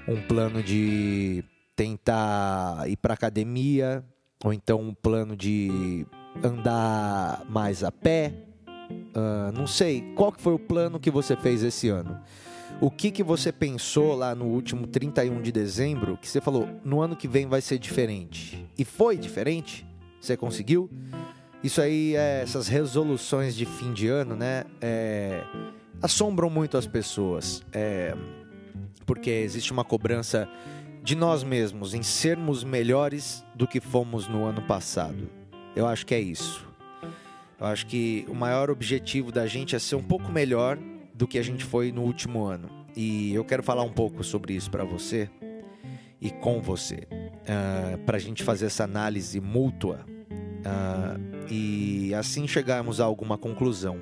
um 0.08 0.22
plano 0.22 0.63
de 0.63 1.44
tentar 1.75 2.84
ir 2.88 2.98
para 2.98 3.13
academia, 3.13 4.03
ou 4.44 4.53
então 4.53 4.79
um 4.82 4.94
plano 4.94 5.36
de 5.36 6.05
andar 6.44 7.44
mais 7.50 7.84
a 7.84 7.91
pé. 7.91 8.34
Ah, 9.15 9.51
não 9.53 9.65
sei, 9.65 10.13
qual 10.15 10.31
que 10.31 10.41
foi 10.41 10.53
o 10.53 10.60
plano 10.60 11.00
que 11.00 11.10
você 11.10 11.36
fez 11.36 11.63
esse 11.63 11.89
ano? 11.89 12.19
O 12.81 12.91
que, 12.91 13.10
que 13.10 13.24
você 13.24 13.53
pensou 13.53 14.15
lá 14.15 14.36
no 14.36 14.45
último 14.45 14.86
31 14.86 15.41
de 15.41 15.51
dezembro 15.51 16.17
que 16.22 16.27
você 16.27 16.41
falou, 16.41 16.67
no 16.84 17.01
ano 17.01 17.15
que 17.15 17.27
vem 17.27 17.48
vai 17.48 17.62
ser 17.62 17.79
diferente? 17.79 18.67
E 18.77 18.84
foi 18.84 19.17
diferente? 19.17 19.88
Você 20.19 20.36
conseguiu? 20.36 20.89
Isso 21.63 21.81
aí, 21.81 22.15
é, 22.15 22.41
essas 22.41 22.67
resoluções 22.67 23.55
de 23.55 23.65
fim 23.65 23.93
de 23.93 24.10
ano, 24.10 24.36
né? 24.36 24.65
é, 24.81 25.41
assombram 26.01 26.50
muito 26.50 26.77
as 26.77 26.86
pessoas. 26.86 27.63
é, 27.72 28.13
porque 29.05 29.29
existe 29.29 29.72
uma 29.72 29.84
cobrança 29.84 30.50
de 31.03 31.15
nós 31.15 31.43
mesmos 31.43 31.93
em 31.93 32.01
sermos 32.01 32.63
melhores 32.63 33.45
do 33.53 33.67
que 33.67 33.79
fomos 33.79 34.27
no 34.27 34.43
ano 34.43 34.62
passado. 34.63 35.29
Eu 35.75 35.86
acho 35.86 36.05
que 36.05 36.15
é 36.15 36.19
isso. 36.19 36.65
Eu 37.59 37.67
acho 37.67 37.85
que 37.85 38.25
o 38.27 38.33
maior 38.33 38.69
objetivo 38.69 39.31
da 39.31 39.47
gente 39.47 39.75
é 39.75 39.79
ser 39.79 39.95
um 39.95 40.03
pouco 40.03 40.31
melhor 40.31 40.77
do 41.13 41.27
que 41.27 41.38
a 41.38 41.43
gente 41.43 41.63
foi 41.63 41.91
no 41.91 42.01
último 42.01 42.43
ano. 42.43 42.69
E 42.95 43.33
eu 43.33 43.43
quero 43.43 43.63
falar 43.63 43.83
um 43.83 43.91
pouco 43.91 44.24
sobre 44.24 44.53
isso 44.53 44.69
para 44.69 44.83
você 44.83 45.29
e 46.21 46.29
com 46.29 46.62
você, 46.62 47.07
para 48.05 48.17
a 48.17 48.19
gente 48.19 48.43
fazer 48.43 48.67
essa 48.67 48.83
análise 48.83 49.39
mútua 49.39 50.05
ah, 50.65 51.17
e 51.50 52.13
assim 52.15 52.47
chegarmos 52.47 53.00
a 53.00 53.05
alguma 53.05 53.38
conclusão. 53.38 54.01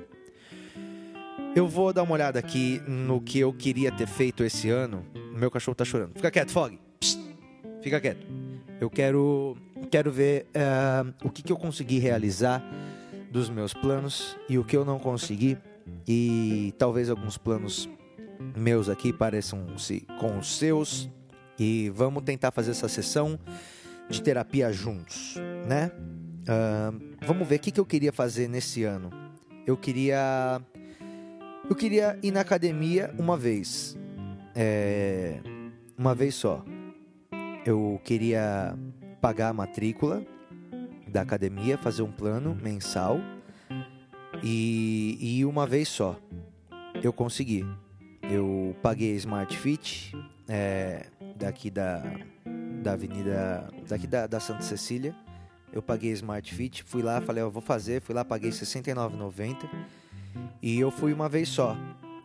Eu 1.54 1.68
vou 1.68 1.92
dar 1.92 2.02
uma 2.02 2.14
olhada 2.14 2.38
aqui 2.38 2.82
no 2.86 3.20
que 3.20 3.38
eu 3.38 3.52
queria 3.52 3.92
ter 3.92 4.08
feito 4.08 4.42
esse 4.42 4.70
ano. 4.70 5.04
Meu 5.36 5.50
cachorro 5.50 5.74
tá 5.74 5.84
chorando. 5.84 6.14
Fica 6.14 6.30
quieto, 6.30 6.50
Fog. 6.50 6.78
Psst. 6.98 7.20
Fica 7.80 8.00
quieto. 8.00 8.26
Eu 8.80 8.90
quero, 8.90 9.56
quero 9.90 10.10
ver 10.10 10.46
ah, 10.54 11.04
o 11.22 11.30
que, 11.30 11.42
que 11.42 11.52
eu 11.52 11.56
consegui 11.56 11.98
realizar 11.98 12.64
dos 13.34 13.50
meus 13.50 13.74
planos 13.74 14.36
e 14.48 14.56
o 14.58 14.64
que 14.64 14.76
eu 14.76 14.84
não 14.84 14.96
consegui. 14.96 15.58
E 16.06 16.72
talvez 16.78 17.10
alguns 17.10 17.36
planos 17.36 17.88
meus 18.56 18.88
aqui 18.88 19.12
pareçam-se 19.12 20.06
com 20.20 20.38
os 20.38 20.56
seus. 20.56 21.10
E 21.58 21.90
vamos 21.90 22.22
tentar 22.22 22.52
fazer 22.52 22.70
essa 22.70 22.88
sessão 22.88 23.38
de 24.08 24.22
terapia 24.22 24.72
juntos, 24.72 25.34
né? 25.66 25.90
Ah, 26.48 26.92
vamos 27.26 27.46
ver 27.46 27.56
o 27.56 27.58
que, 27.58 27.72
que 27.72 27.80
eu 27.80 27.84
queria 27.84 28.12
fazer 28.12 28.48
nesse 28.48 28.84
ano. 28.84 29.10
Eu 29.66 29.76
queria. 29.76 30.62
Eu 31.68 31.74
queria 31.74 32.16
ir 32.22 32.30
na 32.30 32.40
academia 32.40 33.12
uma 33.18 33.36
vez. 33.36 33.98
É, 34.54 35.40
uma 35.98 36.14
vez 36.14 36.36
só. 36.36 36.64
Eu 37.66 38.00
queria 38.04 38.78
pagar 39.20 39.48
a 39.48 39.52
matrícula 39.52 40.24
da 41.14 41.22
academia, 41.22 41.78
fazer 41.78 42.02
um 42.02 42.10
plano 42.10 42.58
mensal. 42.60 43.20
E, 44.42 45.16
e 45.20 45.44
uma 45.44 45.64
vez 45.64 45.88
só. 45.88 46.18
Eu 47.02 47.12
consegui. 47.12 47.64
Eu 48.28 48.74
paguei 48.82 49.12
a 49.12 49.16
Smart 49.16 49.56
Fit 49.56 50.12
é, 50.48 51.06
daqui 51.36 51.70
da, 51.70 52.02
da 52.82 52.94
avenida. 52.94 53.70
daqui 53.88 54.08
da, 54.08 54.26
da 54.26 54.40
Santa 54.40 54.62
Cecília. 54.62 55.14
Eu 55.72 55.80
paguei 55.80 56.10
a 56.10 56.14
Smart 56.14 56.52
Fit, 56.52 56.82
fui 56.82 57.02
lá, 57.02 57.20
falei, 57.20 57.42
eu 57.42 57.50
vou 57.50 57.62
fazer, 57.62 58.00
fui 58.00 58.14
lá, 58.14 58.24
paguei 58.24 58.50
R$ 58.50 58.56
69,90 58.56 59.68
e 60.62 60.78
eu 60.78 60.90
fui 60.90 61.12
uma 61.12 61.28
vez 61.28 61.48
só. 61.48 61.76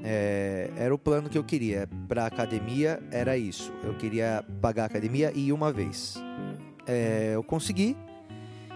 É, 0.01 0.71
era 0.77 0.93
o 0.93 0.97
plano 0.97 1.29
que 1.29 1.37
eu 1.37 1.43
queria. 1.43 1.87
Pra 2.07 2.25
academia 2.25 2.99
era 3.11 3.37
isso. 3.37 3.71
Eu 3.83 3.93
queria 3.95 4.43
pagar 4.61 4.83
a 4.83 4.85
academia 4.87 5.31
e 5.35 5.47
ir 5.47 5.53
uma 5.53 5.71
vez. 5.71 6.15
É, 6.87 7.31
eu 7.35 7.43
consegui 7.43 7.95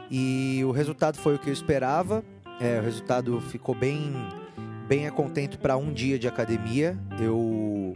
e 0.10 0.62
o 0.66 0.72
resultado 0.72 1.18
foi 1.18 1.36
o 1.36 1.40
que 1.40 1.50
eu 1.50 1.54
esperava. 1.54 2.24
É, 2.60 2.80
o 2.80 2.84
resultado 2.84 3.42
ficou 3.42 3.76
bem, 3.76 4.14
bem 4.88 5.08
a 5.08 5.12
para 5.60 5.78
um 5.78 5.92
dia 5.92 6.20
de 6.20 6.28
academia. 6.28 6.98
Eu 7.20 7.96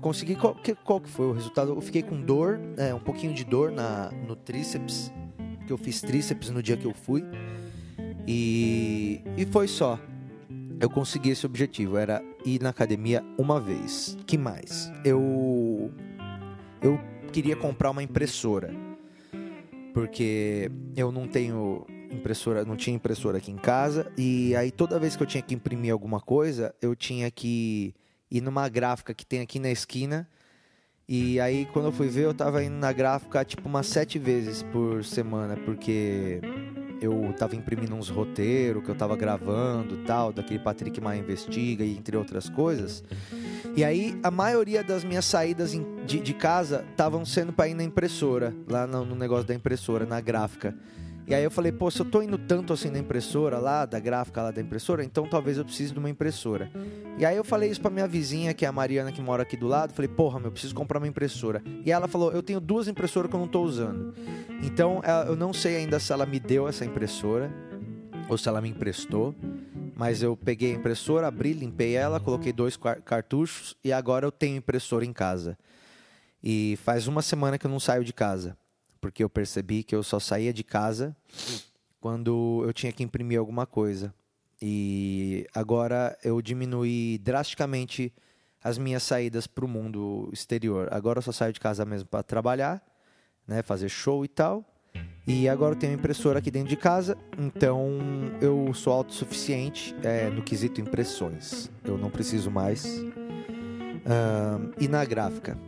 consegui. 0.00 0.34
Qual 0.36 0.54
que, 0.54 0.74
qual 0.74 1.00
que 1.00 1.08
foi 1.08 1.26
o 1.26 1.32
resultado? 1.32 1.72
Eu 1.72 1.80
fiquei 1.80 2.02
com 2.02 2.20
dor, 2.20 2.60
é, 2.76 2.94
um 2.94 3.00
pouquinho 3.00 3.32
de 3.32 3.44
dor 3.44 3.70
na, 3.70 4.10
no 4.26 4.36
tríceps, 4.36 5.12
que 5.66 5.72
eu 5.72 5.78
fiz 5.78 6.00
tríceps 6.00 6.50
no 6.50 6.62
dia 6.62 6.76
que 6.76 6.86
eu 6.86 6.94
fui. 6.94 7.24
E, 8.26 9.22
e 9.36 9.46
foi 9.46 9.66
só. 9.66 9.98
Eu 10.80 10.88
consegui 10.88 11.30
esse 11.30 11.44
objetivo, 11.44 11.96
era 11.96 12.22
ir 12.44 12.60
na 12.60 12.68
academia 12.68 13.24
uma 13.36 13.60
vez. 13.60 14.16
Que 14.26 14.38
mais? 14.38 14.92
Eu 15.04 15.90
eu 16.80 17.00
queria 17.32 17.56
comprar 17.56 17.90
uma 17.90 18.02
impressora. 18.02 18.87
Porque 19.98 20.70
eu 20.96 21.10
não 21.10 21.26
tenho 21.26 21.84
impressora, 22.08 22.64
não 22.64 22.76
tinha 22.76 22.94
impressora 22.94 23.38
aqui 23.38 23.50
em 23.50 23.56
casa 23.56 24.12
e 24.16 24.54
aí 24.54 24.70
toda 24.70 24.96
vez 24.96 25.16
que 25.16 25.22
eu 25.24 25.26
tinha 25.26 25.42
que 25.42 25.52
imprimir 25.52 25.92
alguma 25.92 26.20
coisa, 26.20 26.72
eu 26.80 26.94
tinha 26.94 27.28
que 27.32 27.92
ir 28.30 28.40
numa 28.40 28.68
gráfica 28.68 29.12
que 29.12 29.26
tem 29.26 29.40
aqui 29.40 29.58
na 29.58 29.72
esquina. 29.72 30.28
E 31.08 31.40
aí 31.40 31.66
quando 31.72 31.86
eu 31.86 31.92
fui 31.92 32.06
ver, 32.06 32.26
eu 32.26 32.32
tava 32.32 32.62
indo 32.62 32.76
na 32.76 32.92
gráfica 32.92 33.44
tipo 33.44 33.68
umas 33.68 33.88
sete 33.88 34.20
vezes 34.20 34.62
por 34.62 35.04
semana, 35.04 35.56
porque 35.56 36.40
eu 37.00 37.34
tava 37.38 37.56
imprimindo 37.56 37.94
uns 37.94 38.08
roteiros 38.08 38.82
que 38.84 38.90
eu 38.90 38.94
tava 38.94 39.16
gravando 39.16 39.98
tal, 40.06 40.32
daquele 40.32 40.58
Patrick 40.58 41.00
Maia 41.00 41.18
Investiga 41.18 41.84
e 41.84 41.96
entre 41.96 42.16
outras 42.16 42.48
coisas. 42.48 43.02
E 43.76 43.84
aí 43.84 44.18
a 44.22 44.30
maioria 44.30 44.82
das 44.82 45.04
minhas 45.04 45.24
saídas 45.24 45.72
de, 46.06 46.20
de 46.20 46.34
casa 46.34 46.84
estavam 46.90 47.24
sendo 47.24 47.52
para 47.52 47.68
ir 47.68 47.74
na 47.74 47.84
impressora, 47.84 48.54
lá 48.68 48.86
no, 48.86 49.04
no 49.04 49.14
negócio 49.14 49.46
da 49.46 49.54
impressora, 49.54 50.04
na 50.04 50.20
gráfica. 50.20 50.74
E 51.28 51.34
aí 51.34 51.44
eu 51.44 51.50
falei, 51.50 51.70
pô, 51.70 51.90
se 51.90 52.00
eu 52.00 52.06
tô 52.06 52.22
indo 52.22 52.38
tanto 52.38 52.72
assim 52.72 52.88
na 52.88 52.98
impressora 52.98 53.58
lá, 53.58 53.84
da 53.84 54.00
gráfica 54.00 54.40
lá 54.40 54.50
da 54.50 54.62
impressora, 54.62 55.04
então 55.04 55.28
talvez 55.28 55.58
eu 55.58 55.64
precise 55.64 55.92
de 55.92 55.98
uma 55.98 56.08
impressora. 56.08 56.70
E 57.18 57.26
aí 57.26 57.36
eu 57.36 57.44
falei 57.44 57.68
isso 57.68 57.82
pra 57.82 57.90
minha 57.90 58.08
vizinha, 58.08 58.54
que 58.54 58.64
é 58.64 58.68
a 58.68 58.72
Mariana, 58.72 59.12
que 59.12 59.20
mora 59.20 59.42
aqui 59.42 59.54
do 59.54 59.66
lado. 59.66 59.92
Falei, 59.92 60.08
porra, 60.08 60.38
meu, 60.38 60.46
eu 60.46 60.52
preciso 60.52 60.74
comprar 60.74 60.96
uma 60.98 61.06
impressora. 61.06 61.62
E 61.84 61.92
ela 61.92 62.08
falou, 62.08 62.32
eu 62.32 62.42
tenho 62.42 62.58
duas 62.58 62.88
impressoras 62.88 63.28
que 63.28 63.36
eu 63.36 63.40
não 63.40 63.46
tô 63.46 63.62
usando. 63.62 64.14
Então 64.62 65.02
eu 65.26 65.36
não 65.36 65.52
sei 65.52 65.76
ainda 65.76 66.00
se 66.00 66.10
ela 66.14 66.24
me 66.24 66.40
deu 66.40 66.66
essa 66.66 66.86
impressora 66.86 67.52
ou 68.26 68.38
se 68.38 68.48
ela 68.48 68.62
me 68.62 68.70
emprestou. 68.70 69.34
Mas 69.94 70.22
eu 70.22 70.34
peguei 70.34 70.72
a 70.72 70.76
impressora, 70.76 71.26
abri, 71.26 71.52
limpei 71.52 71.94
ela, 71.94 72.18
coloquei 72.18 72.54
dois 72.54 72.74
cartuchos 73.04 73.76
e 73.84 73.92
agora 73.92 74.24
eu 74.24 74.32
tenho 74.32 74.56
impressora 74.56 75.04
em 75.04 75.12
casa. 75.12 75.58
E 76.42 76.78
faz 76.84 77.06
uma 77.06 77.20
semana 77.20 77.58
que 77.58 77.66
eu 77.66 77.70
não 77.70 77.80
saio 77.80 78.02
de 78.02 78.14
casa 78.14 78.56
porque 79.00 79.22
eu 79.22 79.30
percebi 79.30 79.82
que 79.82 79.94
eu 79.94 80.02
só 80.02 80.18
saía 80.18 80.52
de 80.52 80.64
casa 80.64 81.16
quando 82.00 82.62
eu 82.64 82.72
tinha 82.72 82.92
que 82.92 83.02
imprimir 83.02 83.38
alguma 83.38 83.66
coisa. 83.66 84.14
E 84.60 85.46
agora 85.54 86.18
eu 86.24 86.42
diminui 86.42 87.18
drasticamente 87.22 88.12
as 88.62 88.76
minhas 88.76 89.02
saídas 89.02 89.46
para 89.46 89.64
o 89.64 89.68
mundo 89.68 90.28
exterior. 90.32 90.88
Agora 90.90 91.18
eu 91.18 91.22
só 91.22 91.32
saio 91.32 91.52
de 91.52 91.60
casa 91.60 91.84
mesmo 91.84 92.08
para 92.08 92.22
trabalhar, 92.22 92.82
né, 93.46 93.62
fazer 93.62 93.88
show 93.88 94.24
e 94.24 94.28
tal. 94.28 94.64
E 95.26 95.48
agora 95.48 95.74
eu 95.74 95.78
tenho 95.78 95.92
impressora 95.92 96.38
aqui 96.38 96.50
dentro 96.50 96.70
de 96.70 96.76
casa, 96.76 97.16
então 97.38 97.98
eu 98.40 98.72
sou 98.72 98.94
autossuficiente 98.94 99.94
é, 100.02 100.30
no 100.30 100.42
quesito 100.42 100.80
impressões. 100.80 101.70
Eu 101.84 101.98
não 101.98 102.10
preciso 102.10 102.50
mais. 102.50 102.84
Uh, 104.08 104.72
e 104.80 104.88
na 104.88 105.04
gráfica? 105.04 105.58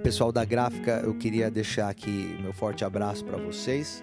Pessoal 0.00 0.32
da 0.32 0.44
gráfica, 0.44 1.02
eu 1.04 1.14
queria 1.14 1.50
deixar 1.50 1.88
aqui 1.88 2.36
meu 2.40 2.52
forte 2.52 2.82
abraço 2.82 3.24
para 3.24 3.36
vocês. 3.36 4.02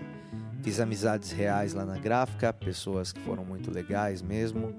Fiz 0.61 0.79
amizades 0.79 1.31
reais 1.31 1.73
lá 1.73 1.83
na 1.83 1.97
gráfica, 1.97 2.53
pessoas 2.53 3.11
que 3.11 3.19
foram 3.21 3.43
muito 3.43 3.71
legais 3.71 4.21
mesmo, 4.21 4.75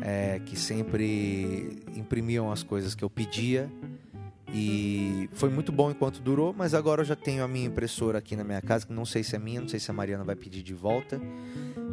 é, 0.00 0.40
que 0.44 0.58
sempre 0.58 1.82
imprimiam 1.94 2.50
as 2.50 2.62
coisas 2.62 2.94
que 2.94 3.04
eu 3.04 3.10
pedia. 3.10 3.70
E 4.52 5.28
foi 5.32 5.50
muito 5.50 5.70
bom 5.70 5.90
enquanto 5.90 6.20
durou, 6.20 6.54
mas 6.56 6.72
agora 6.72 7.02
eu 7.02 7.04
já 7.04 7.14
tenho 7.14 7.44
a 7.44 7.48
minha 7.48 7.66
impressora 7.66 8.18
aqui 8.18 8.34
na 8.34 8.42
minha 8.42 8.62
casa, 8.62 8.86
que 8.86 8.92
não 8.92 9.04
sei 9.04 9.22
se 9.22 9.36
é 9.36 9.38
minha, 9.38 9.60
não 9.60 9.68
sei 9.68 9.78
se 9.78 9.90
a 9.90 9.94
Mariana 9.94 10.24
vai 10.24 10.34
pedir 10.34 10.62
de 10.62 10.72
volta, 10.72 11.20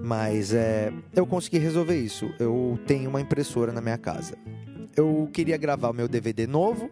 mas 0.03 0.53
é, 0.53 0.93
eu 1.13 1.27
consegui 1.27 1.57
resolver 1.57 1.99
isso. 1.99 2.33
Eu 2.39 2.79
tenho 2.87 3.09
uma 3.09 3.19
impressora 3.19 3.73
na 3.73 3.81
minha 3.81 3.97
casa. 3.97 4.37
Eu 4.95 5.29
queria 5.33 5.57
gravar 5.57 5.89
o 5.89 5.93
meu 5.93 6.07
DVD 6.07 6.47
novo, 6.47 6.89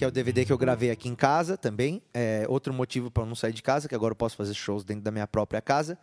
que 0.00 0.04
é 0.04 0.08
o 0.08 0.10
DVD 0.10 0.46
que 0.46 0.52
eu 0.52 0.56
gravei 0.56 0.90
aqui 0.90 1.10
em 1.10 1.14
casa 1.14 1.58
também. 1.58 2.00
É 2.14 2.46
outro 2.48 2.72
motivo 2.72 3.10
para 3.10 3.26
não 3.26 3.34
sair 3.34 3.52
de 3.52 3.62
casa, 3.62 3.86
que 3.86 3.94
agora 3.94 4.12
eu 4.12 4.16
posso 4.16 4.34
fazer 4.34 4.54
shows 4.54 4.82
dentro 4.82 5.02
da 5.02 5.10
minha 5.10 5.26
própria 5.26 5.60
casa. 5.60 5.98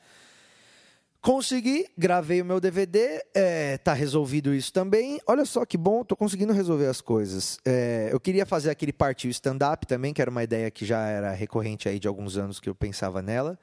Consegui, 1.19 1.87
gravei 1.97 2.39
o 2.39 2.45
meu 2.45 2.59
DVD, 2.59 3.19
é, 3.33 3.75
tá 3.79 3.93
resolvido 3.93 4.53
isso 4.53 4.71
também. 4.71 5.19
Olha 5.25 5.43
só 5.45 5.65
que 5.65 5.79
bom, 5.79 6.03
tô 6.03 6.15
conseguindo 6.15 6.53
resolver 6.53 6.85
as 6.85 7.01
coisas. 7.01 7.57
É, 7.65 8.09
eu 8.11 8.19
queria 8.19 8.45
fazer 8.45 8.69
aquele 8.69 8.93
partiu 8.93 9.31
stand-up 9.31 9.87
também, 9.87 10.13
que 10.13 10.21
era 10.21 10.29
uma 10.29 10.43
ideia 10.43 10.69
que 10.69 10.85
já 10.85 11.07
era 11.07 11.31
recorrente 11.31 11.89
aí 11.89 11.97
de 11.97 12.07
alguns 12.07 12.37
anos 12.37 12.59
que 12.59 12.69
eu 12.69 12.75
pensava 12.75 13.23
nela. 13.23 13.57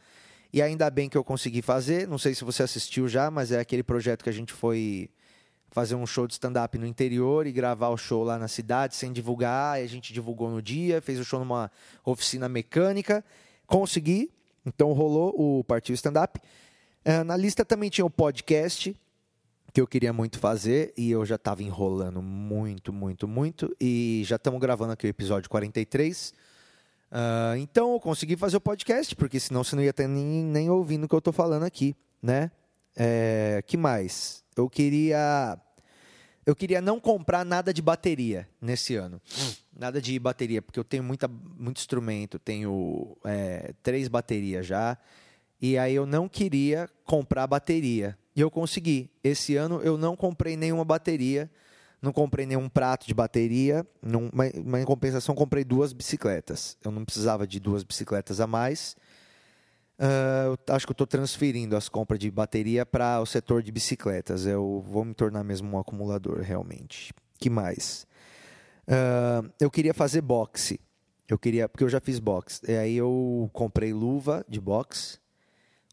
E 0.53 0.61
ainda 0.61 0.91
bem 0.91 1.09
que 1.09 1.17
eu 1.17 1.23
consegui 1.23 1.63
fazer. 1.63 2.09
Não 2.09 2.19
sei 2.19 2.35
se 2.35 2.43
você 2.43 2.65
assistiu 2.65 3.07
já, 3.07 3.31
mas 3.31 3.53
é 3.53 3.61
aquele 3.61 3.85
projeto 3.85 4.25
que 4.25 4.31
a 4.31 4.33
gente 4.33 4.53
foi 4.53 5.09
fazer 5.75 5.97
um 5.97 6.07
show 6.07 6.25
de 6.25 6.35
stand-up 6.35 6.79
no 6.79 6.87
interior 6.87 7.49
e 7.49 7.53
gravar 7.53 7.89
o 7.89 7.97
show 7.97 8.23
lá 8.23 8.39
na 8.39 8.47
cidade 8.47 8.95
sem 8.95 9.13
divulgar. 9.13 9.81
a 9.81 9.87
gente 9.89 10.13
divulgou 10.13 10.49
no 10.49 10.63
dia, 10.63 11.03
fez 11.03 11.19
o 11.19 11.25
show 11.25 11.41
numa 11.41 11.69
oficina 12.05 12.49
mecânica. 12.49 13.25
Consegui, 13.67 14.31
então 14.65 14.93
rolou 14.93 15.35
o 15.37 15.65
Partiu 15.65 15.93
Stand-up. 15.93 16.41
Uh, 17.05 17.25
na 17.25 17.37
lista 17.37 17.65
também 17.65 17.91
tinha 17.91 18.07
o 18.07 18.11
podcast, 18.11 18.97
que 19.73 19.81
eu 19.81 19.87
queria 19.89 20.13
muito 20.13 20.39
fazer 20.39 20.95
e 20.97 21.11
eu 21.11 21.27
já 21.27 21.35
estava 21.35 21.61
enrolando 21.61 22.23
muito, 22.23 22.93
muito, 22.93 23.27
muito. 23.27 23.75
E 23.81 24.23
já 24.25 24.37
estamos 24.37 24.61
gravando 24.61 24.93
aqui 24.93 25.09
o 25.09 25.11
episódio 25.11 25.51
43. 25.51 26.29
Uh, 26.29 26.35
ah, 27.11 27.55
então 27.59 27.95
eu 27.95 27.99
consegui 27.99 28.37
fazer 28.37 28.59
o 28.59 28.61
podcast, 28.61 29.17
porque 29.17 29.41
senão 29.41 29.65
você 29.65 29.75
não 29.75 29.83
ia 29.83 29.93
ter 29.93 30.07
nem, 30.07 30.45
nem 30.45 30.71
ouvindo 30.71 31.03
o 31.03 31.09
que 31.09 31.15
eu 31.17 31.19
estou 31.19 31.33
falando 31.33 31.65
aqui, 31.65 31.97
né? 32.23 32.53
É, 32.97 33.61
que 33.67 33.77
mais? 33.77 34.45
Eu 34.57 34.71
queria 34.71 35.59
eu 36.47 36.55
queria 36.55 36.81
não 36.81 37.01
comprar 37.01 37.45
nada 37.45 37.73
de 37.73 37.81
bateria 37.81 38.49
nesse 38.61 38.95
ano. 38.97 39.21
Hum. 39.39 39.53
Nada 39.77 40.01
de 40.01 40.19
bateria, 40.19 40.63
porque 40.63 40.79
eu 40.79 40.85
tenho 40.85 41.03
muita, 41.03 41.27
muito 41.29 41.79
instrumento, 41.79 42.39
tenho 42.39 43.17
é, 43.25 43.73
três 43.83 44.09
baterias 44.09 44.67
já. 44.67 44.97
E 45.61 45.79
aí 45.79 45.95
eu 45.95 46.07
não 46.07 46.29
queria 46.29 46.89
comprar 47.05 47.47
bateria. 47.47 48.17
E 48.37 48.41
eu 48.41 48.51
consegui. 48.51 49.11
Esse 49.23 49.57
ano 49.57 49.81
eu 49.83 49.97
não 49.97 50.15
comprei 50.15 50.57
nenhuma 50.57 50.85
bateria, 50.85 51.51
não 52.03 52.13
comprei 52.13 52.45
nenhum 52.45 52.69
prato 52.69 53.07
de 53.07 53.15
bateria, 53.15 53.87
não, 54.03 54.29
mas, 54.33 54.53
mas 54.65 54.83
em 54.83 54.85
compensação 54.85 55.35
comprei 55.35 55.65
duas 55.65 55.93
bicicletas. 55.93 56.77
Eu 56.85 56.91
não 56.91 57.05
precisava 57.05 57.47
de 57.47 57.59
duas 57.59 57.83
bicicletas 57.83 58.41
a 58.41 58.47
mais. 58.47 58.97
Uh, 59.97 60.59
acho 60.73 60.87
que 60.87 60.91
eu 60.91 60.95
estou 60.95 61.07
transferindo 61.07 61.77
as 61.77 61.89
compras 61.89 62.19
de 62.19 62.31
bateria 62.31 62.85
para 62.85 63.21
o 63.21 63.27
setor 63.27 63.63
de 63.63 63.71
bicicletas. 63.71 64.47
Eu 64.47 64.85
vou 64.87 65.05
me 65.05 65.15
tornar 65.15 65.45
mesmo 65.45 65.77
um 65.77 65.79
acumulador, 65.79 66.41
realmente. 66.41 67.13
que 67.39 67.49
mais? 67.49 68.07
Uh, 68.89 69.51
eu 69.61 69.71
queria 69.71 69.95
fazer 69.95 70.21
boxe. 70.21 70.81
Eu 71.29 71.39
queria, 71.39 71.69
porque 71.69 71.85
eu 71.85 71.89
já 71.89 72.01
fiz 72.01 72.19
boxe. 72.19 72.61
E 72.69 72.77
aí 72.77 72.97
eu 72.97 73.49
comprei 73.53 73.93
luva 73.93 74.45
de 74.49 74.61
boxe, 74.61 75.19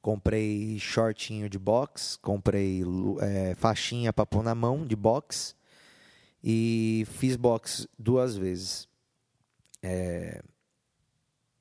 comprei 0.02 0.78
shortinho 0.80 1.48
de 1.48 1.58
boxe, 1.58 2.20
comprei 2.20 2.84
é, 3.22 3.56
faixinha 3.56 4.12
para 4.12 4.26
pôr 4.26 4.44
na 4.44 4.54
mão 4.54 4.86
de 4.86 4.96
boxe 4.96 5.54
e 6.44 7.06
fiz 7.12 7.36
boxe 7.36 7.88
duas 7.98 8.36
vezes. 8.36 8.90
É... 9.82 10.42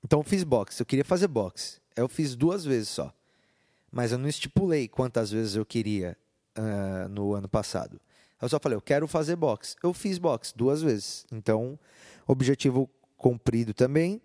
Então 0.04 0.22
fiz 0.24 0.42
boxe. 0.42 0.82
Eu 0.82 0.86
queria 0.86 1.04
fazer 1.04 1.28
boxe. 1.28 1.79
Eu 2.00 2.08
fiz 2.08 2.34
duas 2.34 2.64
vezes 2.64 2.88
só. 2.88 3.12
Mas 3.90 4.12
eu 4.12 4.18
não 4.18 4.28
estipulei 4.28 4.88
quantas 4.88 5.30
vezes 5.30 5.56
eu 5.56 5.66
queria 5.66 6.16
uh, 6.56 7.08
no 7.08 7.34
ano 7.34 7.48
passado. 7.48 8.00
Eu 8.40 8.48
só 8.48 8.58
falei, 8.58 8.76
eu 8.76 8.80
quero 8.80 9.06
fazer 9.06 9.36
boxe. 9.36 9.76
Eu 9.82 9.92
fiz 9.92 10.16
boxe 10.16 10.56
duas 10.56 10.80
vezes. 10.80 11.26
Então, 11.30 11.78
objetivo 12.26 12.88
cumprido 13.16 13.74
também. 13.74 14.20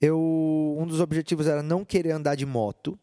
Eu, 0.00 0.76
um 0.78 0.86
dos 0.86 1.00
objetivos 1.00 1.46
era 1.46 1.62
não 1.62 1.84
querer 1.84 2.10
andar 2.10 2.34
de 2.34 2.44
moto. 2.44 2.98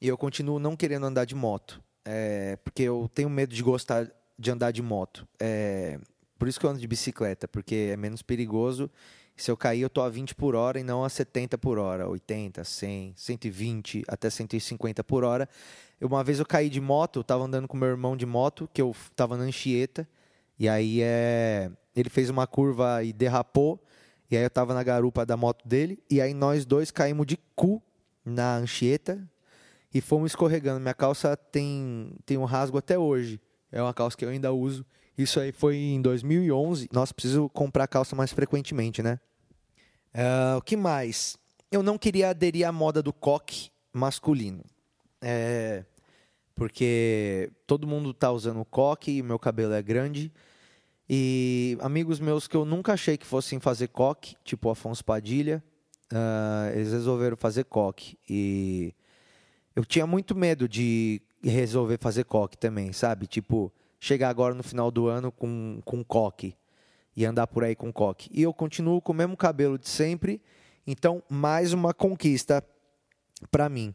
E 0.00 0.08
eu 0.08 0.16
continuo 0.16 0.58
não 0.58 0.74
querendo 0.74 1.04
andar 1.04 1.26
de 1.26 1.34
moto. 1.34 1.82
É, 2.04 2.56
porque 2.64 2.82
eu 2.82 3.10
tenho 3.14 3.28
medo 3.28 3.54
de 3.54 3.62
gostar 3.62 4.10
de 4.38 4.50
andar 4.50 4.70
de 4.70 4.80
moto. 4.80 5.28
É, 5.38 5.98
por 6.38 6.48
isso 6.48 6.58
que 6.58 6.66
eu 6.66 6.70
ando 6.70 6.80
de 6.80 6.86
bicicleta, 6.86 7.46
porque 7.48 7.90
é 7.92 7.96
menos 7.96 8.22
perigoso 8.22 8.90
se 9.36 9.50
eu 9.50 9.56
cair, 9.56 9.80
eu 9.80 9.90
tô 9.90 10.00
a 10.00 10.08
20 10.08 10.34
por 10.34 10.54
hora 10.54 10.78
e 10.78 10.84
não 10.84 11.02
a 11.04 11.08
70 11.08 11.58
por 11.58 11.78
hora, 11.78 12.08
80, 12.08 12.62
100, 12.62 13.14
120, 13.16 14.04
até 14.06 14.30
150 14.30 15.02
por 15.02 15.24
hora. 15.24 15.48
Uma 16.00 16.22
vez 16.22 16.38
eu 16.38 16.46
caí 16.46 16.70
de 16.70 16.80
moto, 16.80 17.18
eu 17.18 17.24
tava 17.24 17.44
andando 17.44 17.66
com 17.66 17.76
meu 17.76 17.88
irmão 17.88 18.16
de 18.16 18.26
moto, 18.26 18.68
que 18.72 18.80
eu 18.80 18.94
tava 19.16 19.36
na 19.36 19.44
Anchieta, 19.44 20.08
e 20.58 20.68
aí 20.68 21.00
é, 21.02 21.70
ele 21.96 22.08
fez 22.08 22.30
uma 22.30 22.46
curva 22.46 23.02
e 23.02 23.12
derrapou, 23.12 23.82
e 24.30 24.36
aí 24.36 24.42
eu 24.44 24.50
tava 24.50 24.72
na 24.72 24.84
garupa 24.84 25.26
da 25.26 25.36
moto 25.36 25.66
dele, 25.66 25.98
e 26.08 26.20
aí 26.20 26.32
nós 26.32 26.64
dois 26.64 26.92
caímos 26.92 27.26
de 27.26 27.36
cu 27.56 27.82
na 28.24 28.56
Anchieta 28.56 29.20
e 29.92 30.00
fomos 30.00 30.30
escorregando. 30.30 30.80
Minha 30.80 30.94
calça 30.94 31.36
tem, 31.36 32.12
tem 32.24 32.38
um 32.38 32.44
rasgo 32.44 32.78
até 32.78 32.96
hoje. 32.98 33.40
É 33.70 33.82
uma 33.82 33.92
calça 33.92 34.16
que 34.16 34.24
eu 34.24 34.28
ainda 34.28 34.52
uso 34.52 34.86
isso 35.16 35.38
aí 35.38 35.52
foi 35.52 35.76
em 35.76 36.02
2011. 36.02 36.88
Nossa, 36.92 37.14
preciso 37.14 37.48
comprar 37.50 37.86
calça 37.86 38.16
mais 38.16 38.32
frequentemente, 38.32 39.02
né? 39.02 39.20
Uh, 40.14 40.58
o 40.58 40.62
que 40.62 40.76
mais? 40.76 41.36
Eu 41.70 41.82
não 41.82 41.98
queria 41.98 42.30
aderir 42.30 42.66
à 42.66 42.72
moda 42.72 43.02
do 43.02 43.12
coque 43.12 43.70
masculino. 43.92 44.64
É, 45.20 45.84
porque 46.54 47.50
todo 47.66 47.86
mundo 47.86 48.12
tá 48.12 48.30
usando 48.30 48.64
coque 48.64 49.18
e 49.18 49.22
meu 49.22 49.38
cabelo 49.38 49.72
é 49.72 49.82
grande. 49.82 50.32
E 51.08 51.76
amigos 51.80 52.18
meus 52.20 52.46
que 52.46 52.56
eu 52.56 52.64
nunca 52.64 52.92
achei 52.92 53.16
que 53.16 53.26
fossem 53.26 53.60
fazer 53.60 53.88
coque, 53.88 54.36
tipo 54.44 54.70
Afonso 54.70 55.04
Padilha, 55.04 55.62
uh, 56.12 56.74
eles 56.74 56.92
resolveram 56.92 57.36
fazer 57.36 57.64
coque. 57.64 58.18
E 58.28 58.94
eu 59.76 59.84
tinha 59.84 60.06
muito 60.06 60.34
medo 60.34 60.68
de 60.68 61.20
resolver 61.42 61.98
fazer 61.98 62.24
coque 62.24 62.56
também, 62.56 62.92
sabe? 62.92 63.26
Tipo, 63.26 63.72
chegar 64.04 64.28
agora 64.28 64.54
no 64.54 64.62
final 64.62 64.90
do 64.90 65.06
ano 65.06 65.32
com, 65.32 65.80
com 65.82 66.04
coque 66.04 66.54
e 67.16 67.24
andar 67.24 67.46
por 67.46 67.64
aí 67.64 67.74
com 67.74 67.90
coque. 67.90 68.28
E 68.30 68.42
eu 68.42 68.52
continuo 68.52 69.00
com 69.00 69.12
o 69.12 69.14
mesmo 69.14 69.34
cabelo 69.34 69.78
de 69.78 69.88
sempre, 69.88 70.42
então 70.86 71.22
mais 71.26 71.72
uma 71.72 71.94
conquista 71.94 72.62
para 73.50 73.66
mim. 73.70 73.94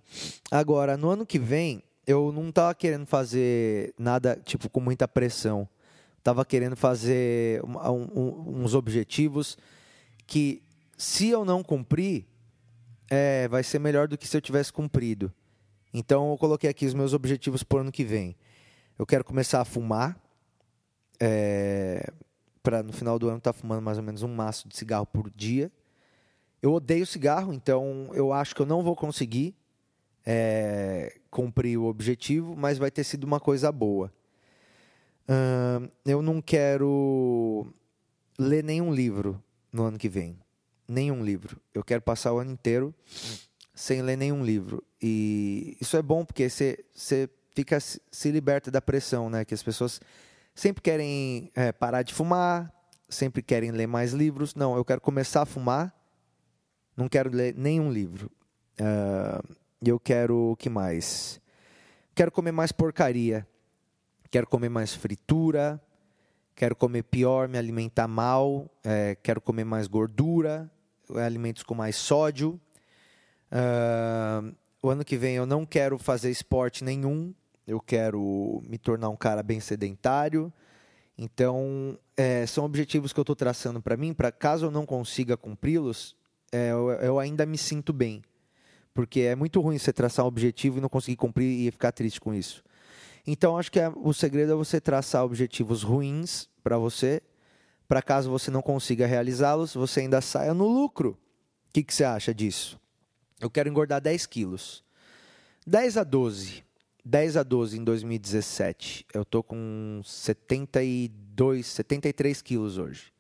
Agora, 0.49 0.97
no 0.97 1.09
ano 1.09 1.27
que 1.27 1.37
vem, 1.37 1.83
eu 2.07 2.31
não 2.31 2.51
tava 2.51 2.73
querendo 2.73 3.05
fazer 3.05 3.93
nada 3.99 4.35
tipo 4.43 4.67
com 4.67 4.79
muita 4.79 5.07
pressão. 5.07 5.69
Tava 6.23 6.43
querendo 6.43 6.75
fazer 6.75 7.63
um, 7.63 7.77
um, 8.19 8.63
uns 8.63 8.73
objetivos 8.73 9.59
que, 10.25 10.63
se 10.97 11.29
eu 11.29 11.45
não 11.45 11.61
cumprir, 11.61 12.25
é, 13.11 13.47
vai 13.47 13.61
ser 13.63 13.77
melhor 13.77 14.07
do 14.07 14.17
que 14.17 14.27
se 14.27 14.35
eu 14.35 14.41
tivesse 14.41 14.73
cumprido. 14.73 15.31
Então, 15.93 16.31
eu 16.31 16.37
coloquei 16.37 16.67
aqui 16.67 16.87
os 16.87 16.95
meus 16.95 17.13
objetivos 17.13 17.61
para 17.61 17.77
o 17.77 17.81
ano 17.81 17.91
que 17.91 18.03
vem. 18.03 18.35
Eu 18.99 19.05
quero 19.05 19.23
começar 19.23 19.61
a 19.61 19.65
fumar. 19.65 20.19
É, 21.21 22.11
para 22.61 22.83
no 22.83 22.91
final 22.91 23.17
do 23.17 23.29
ano 23.29 23.37
estar 23.37 23.53
tá 23.53 23.57
fumando 23.57 23.81
mais 23.81 23.97
ou 23.97 24.03
menos 24.03 24.23
um 24.23 24.27
maço 24.27 24.67
de 24.67 24.75
cigarro 24.75 25.05
por 25.05 25.31
dia. 25.31 25.71
Eu 26.61 26.73
odeio 26.73 27.05
cigarro, 27.05 27.53
então 27.53 28.09
eu 28.13 28.33
acho 28.33 28.53
que 28.53 28.61
eu 28.61 28.65
não 28.65 28.83
vou 28.83 28.97
conseguir 28.97 29.55
é, 30.25 31.17
cumprir 31.31 31.77
o 31.77 31.85
objetivo, 31.85 32.57
mas 32.57 32.77
vai 32.77 32.91
ter 32.91 33.05
sido 33.05 33.23
uma 33.23 33.39
coisa 33.39 33.71
boa. 33.71 34.11
Eu 36.05 36.21
não 36.21 36.41
quero 36.41 37.71
ler 38.37 38.63
nenhum 38.63 38.93
livro 38.93 39.41
no 39.71 39.83
ano 39.83 39.97
que 39.97 40.09
vem. 40.09 40.37
Nenhum 40.85 41.23
livro. 41.23 41.61
Eu 41.73 41.85
quero 41.85 42.01
passar 42.01 42.33
o 42.33 42.39
ano 42.39 42.51
inteiro 42.51 42.93
sem 43.73 44.01
ler 44.01 44.17
nenhum 44.17 44.43
livro. 44.43 44.83
E 45.01 45.77
isso 45.79 45.95
é 45.95 46.01
bom 46.01 46.25
porque 46.25 46.49
você 46.49 47.29
fica 47.55 47.79
se 47.79 48.31
liberta 48.31 48.71
da 48.71 48.81
pressão, 48.81 49.29
né? 49.29 49.45
Que 49.45 49.53
as 49.53 49.63
pessoas 49.63 49.99
sempre 50.53 50.81
querem 50.81 51.51
é, 51.55 51.71
parar 51.71 52.03
de 52.03 52.13
fumar, 52.13 52.73
sempre 53.07 53.41
querem 53.41 53.71
ler 53.71 53.87
mais 53.87 54.13
livros. 54.13 54.55
Não, 54.55 54.75
eu 54.75 54.85
quero 54.85 55.01
começar 55.01 55.41
a 55.41 55.45
fumar, 55.45 55.93
não 56.95 57.07
quero 57.07 57.29
ler 57.29 57.55
nenhum 57.55 57.91
livro. 57.91 58.31
Uh, 58.79 59.55
eu 59.81 59.99
quero 59.99 60.51
o 60.51 60.55
que 60.55 60.69
mais? 60.69 61.39
Quero 62.13 62.31
comer 62.31 62.51
mais 62.51 62.71
porcaria. 62.71 63.47
Quero 64.29 64.47
comer 64.47 64.69
mais 64.69 64.93
fritura. 64.93 65.81
Quero 66.55 66.75
comer 66.75 67.03
pior, 67.03 67.47
me 67.47 67.57
alimentar 67.57 68.07
mal. 68.07 68.69
É, 68.83 69.15
quero 69.15 69.39
comer 69.39 69.63
mais 69.63 69.87
gordura, 69.87 70.69
alimentos 71.15 71.63
com 71.63 71.73
mais 71.73 71.95
sódio. 71.95 72.59
Uh, 73.49 74.53
o 74.81 74.89
ano 74.89 75.05
que 75.05 75.17
vem 75.17 75.35
eu 75.35 75.45
não 75.45 75.65
quero 75.65 75.97
fazer 75.97 76.29
esporte 76.29 76.83
nenhum 76.83 77.33
eu 77.69 77.79
quero 77.79 78.61
me 78.67 78.77
tornar 78.77 79.09
um 79.09 79.15
cara 79.15 79.43
bem 79.43 79.59
sedentário. 79.59 80.51
Então, 81.15 81.97
é, 82.17 82.45
são 82.47 82.65
objetivos 82.65 83.13
que 83.13 83.19
eu 83.19 83.23
estou 83.23 83.35
traçando 83.35 83.81
para 83.81 83.95
mim, 83.95 84.13
para 84.13 84.31
caso 84.31 84.65
eu 84.65 84.71
não 84.71 84.85
consiga 84.85 85.37
cumpri-los, 85.37 86.15
é, 86.51 86.71
eu, 86.71 86.89
eu, 86.91 87.19
ainda 87.19 87.45
me 87.45 87.57
sinto 87.57 87.93
bem. 87.93 88.23
Porque 88.93 89.21
é 89.21 89.35
muito 89.35 89.61
ruim 89.61 89.77
você 89.77 89.93
traçar 89.93 90.25
um 90.25 90.27
objetivo 90.27 90.77
e 90.77 90.81
não 90.81 90.89
conseguir 90.89 91.17
cumprir 91.17 91.67
e 91.67 91.71
ficar 91.71 91.91
triste 91.91 92.19
com 92.19 92.33
isso. 92.33 92.63
Então, 93.27 93.57
acho 93.57 93.71
que 93.71 93.79
é, 93.79 93.91
o 93.95 94.13
segredo 94.13 94.53
é 94.53 94.55
você 94.55 94.81
traçar 94.81 95.23
objetivos 95.23 95.83
ruins 95.83 96.49
para 96.63 96.77
você, 96.77 97.21
para 97.87 98.01
caso 98.01 98.29
você 98.29 98.49
não 98.49 98.61
consiga 98.61 99.05
realizá-los, 99.05 99.75
você 99.75 99.99
ainda 99.99 100.21
saia 100.21 100.53
no 100.53 100.67
lucro. 100.67 101.11
O 101.67 101.73
que, 101.73 101.83
que 101.83 101.93
você 101.93 102.03
acha 102.03 102.33
disso? 102.33 102.79
Eu 103.39 103.49
quero 103.49 103.69
engordar 103.69 104.01
10 104.01 104.25
quilos. 104.25 104.83
10 105.67 105.97
a 105.97 106.03
12 106.03 106.68
10 107.09 107.37
a 107.37 107.43
12 107.43 107.79
em 107.79 107.83
2017. 107.83 109.03
Eu 109.11 109.25
tô 109.25 109.41
com 109.41 109.99
72, 110.05 111.65
73 111.65 112.39
quilos 112.43 112.77
hoje. 112.77 113.11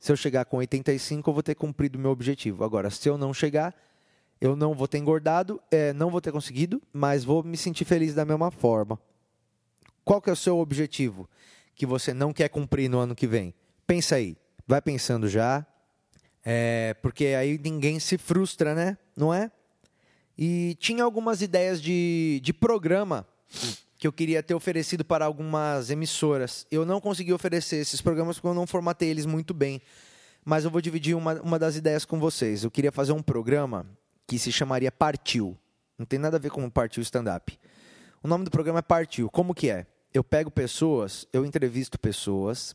Se 0.00 0.10
eu 0.10 0.16
chegar 0.16 0.44
com 0.44 0.56
85, 0.56 1.30
eu 1.30 1.34
vou 1.34 1.42
ter 1.42 1.54
cumprido 1.54 1.96
o 1.96 2.00
meu 2.00 2.10
objetivo. 2.10 2.64
Agora, 2.64 2.90
se 2.90 3.08
eu 3.08 3.16
não 3.16 3.32
chegar, 3.32 3.76
eu 4.40 4.56
não 4.56 4.74
vou 4.74 4.88
ter 4.88 4.98
engordado, 4.98 5.62
é, 5.70 5.92
não 5.92 6.10
vou 6.10 6.20
ter 6.20 6.32
conseguido, 6.32 6.82
mas 6.92 7.22
vou 7.22 7.44
me 7.44 7.56
sentir 7.56 7.84
feliz 7.84 8.12
da 8.12 8.24
mesma 8.24 8.50
forma. 8.50 8.98
Qual 10.04 10.20
que 10.20 10.28
é 10.28 10.32
o 10.32 10.36
seu 10.36 10.58
objetivo 10.58 11.30
que 11.76 11.86
você 11.86 12.12
não 12.12 12.32
quer 12.32 12.48
cumprir 12.48 12.90
no 12.90 12.98
ano 12.98 13.14
que 13.14 13.26
vem? 13.28 13.54
Pensa 13.86 14.16
aí, 14.16 14.36
vai 14.66 14.82
pensando 14.82 15.28
já, 15.28 15.64
é, 16.44 16.96
porque 17.00 17.26
aí 17.26 17.56
ninguém 17.62 18.00
se 18.00 18.18
frustra, 18.18 18.74
né? 18.74 18.98
Não 19.16 19.32
é? 19.32 19.52
E 20.42 20.74
tinha 20.80 21.04
algumas 21.04 21.42
ideias 21.42 21.82
de, 21.82 22.40
de 22.42 22.50
programa 22.50 23.26
que 23.98 24.06
eu 24.06 24.12
queria 24.12 24.42
ter 24.42 24.54
oferecido 24.54 25.04
para 25.04 25.26
algumas 25.26 25.90
emissoras. 25.90 26.66
Eu 26.70 26.86
não 26.86 26.98
consegui 26.98 27.30
oferecer 27.30 27.76
esses 27.76 28.00
programas 28.00 28.36
porque 28.36 28.48
eu 28.48 28.54
não 28.54 28.66
formatei 28.66 29.10
eles 29.10 29.26
muito 29.26 29.52
bem. 29.52 29.82
Mas 30.42 30.64
eu 30.64 30.70
vou 30.70 30.80
dividir 30.80 31.14
uma, 31.14 31.34
uma 31.42 31.58
das 31.58 31.76
ideias 31.76 32.06
com 32.06 32.18
vocês. 32.18 32.64
Eu 32.64 32.70
queria 32.70 32.90
fazer 32.90 33.12
um 33.12 33.20
programa 33.20 33.84
que 34.26 34.38
se 34.38 34.50
chamaria 34.50 34.90
Partiu. 34.90 35.54
Não 35.98 36.06
tem 36.06 36.18
nada 36.18 36.38
a 36.38 36.40
ver 36.40 36.50
com 36.50 36.70
Partiu 36.70 37.02
Stand-Up. 37.02 37.58
O 38.22 38.26
nome 38.26 38.46
do 38.46 38.50
programa 38.50 38.78
é 38.78 38.82
Partiu. 38.82 39.28
Como 39.28 39.54
que 39.54 39.68
é? 39.68 39.86
Eu 40.14 40.24
pego 40.24 40.50
pessoas, 40.50 41.28
eu 41.34 41.44
entrevisto 41.44 42.00
pessoas 42.00 42.74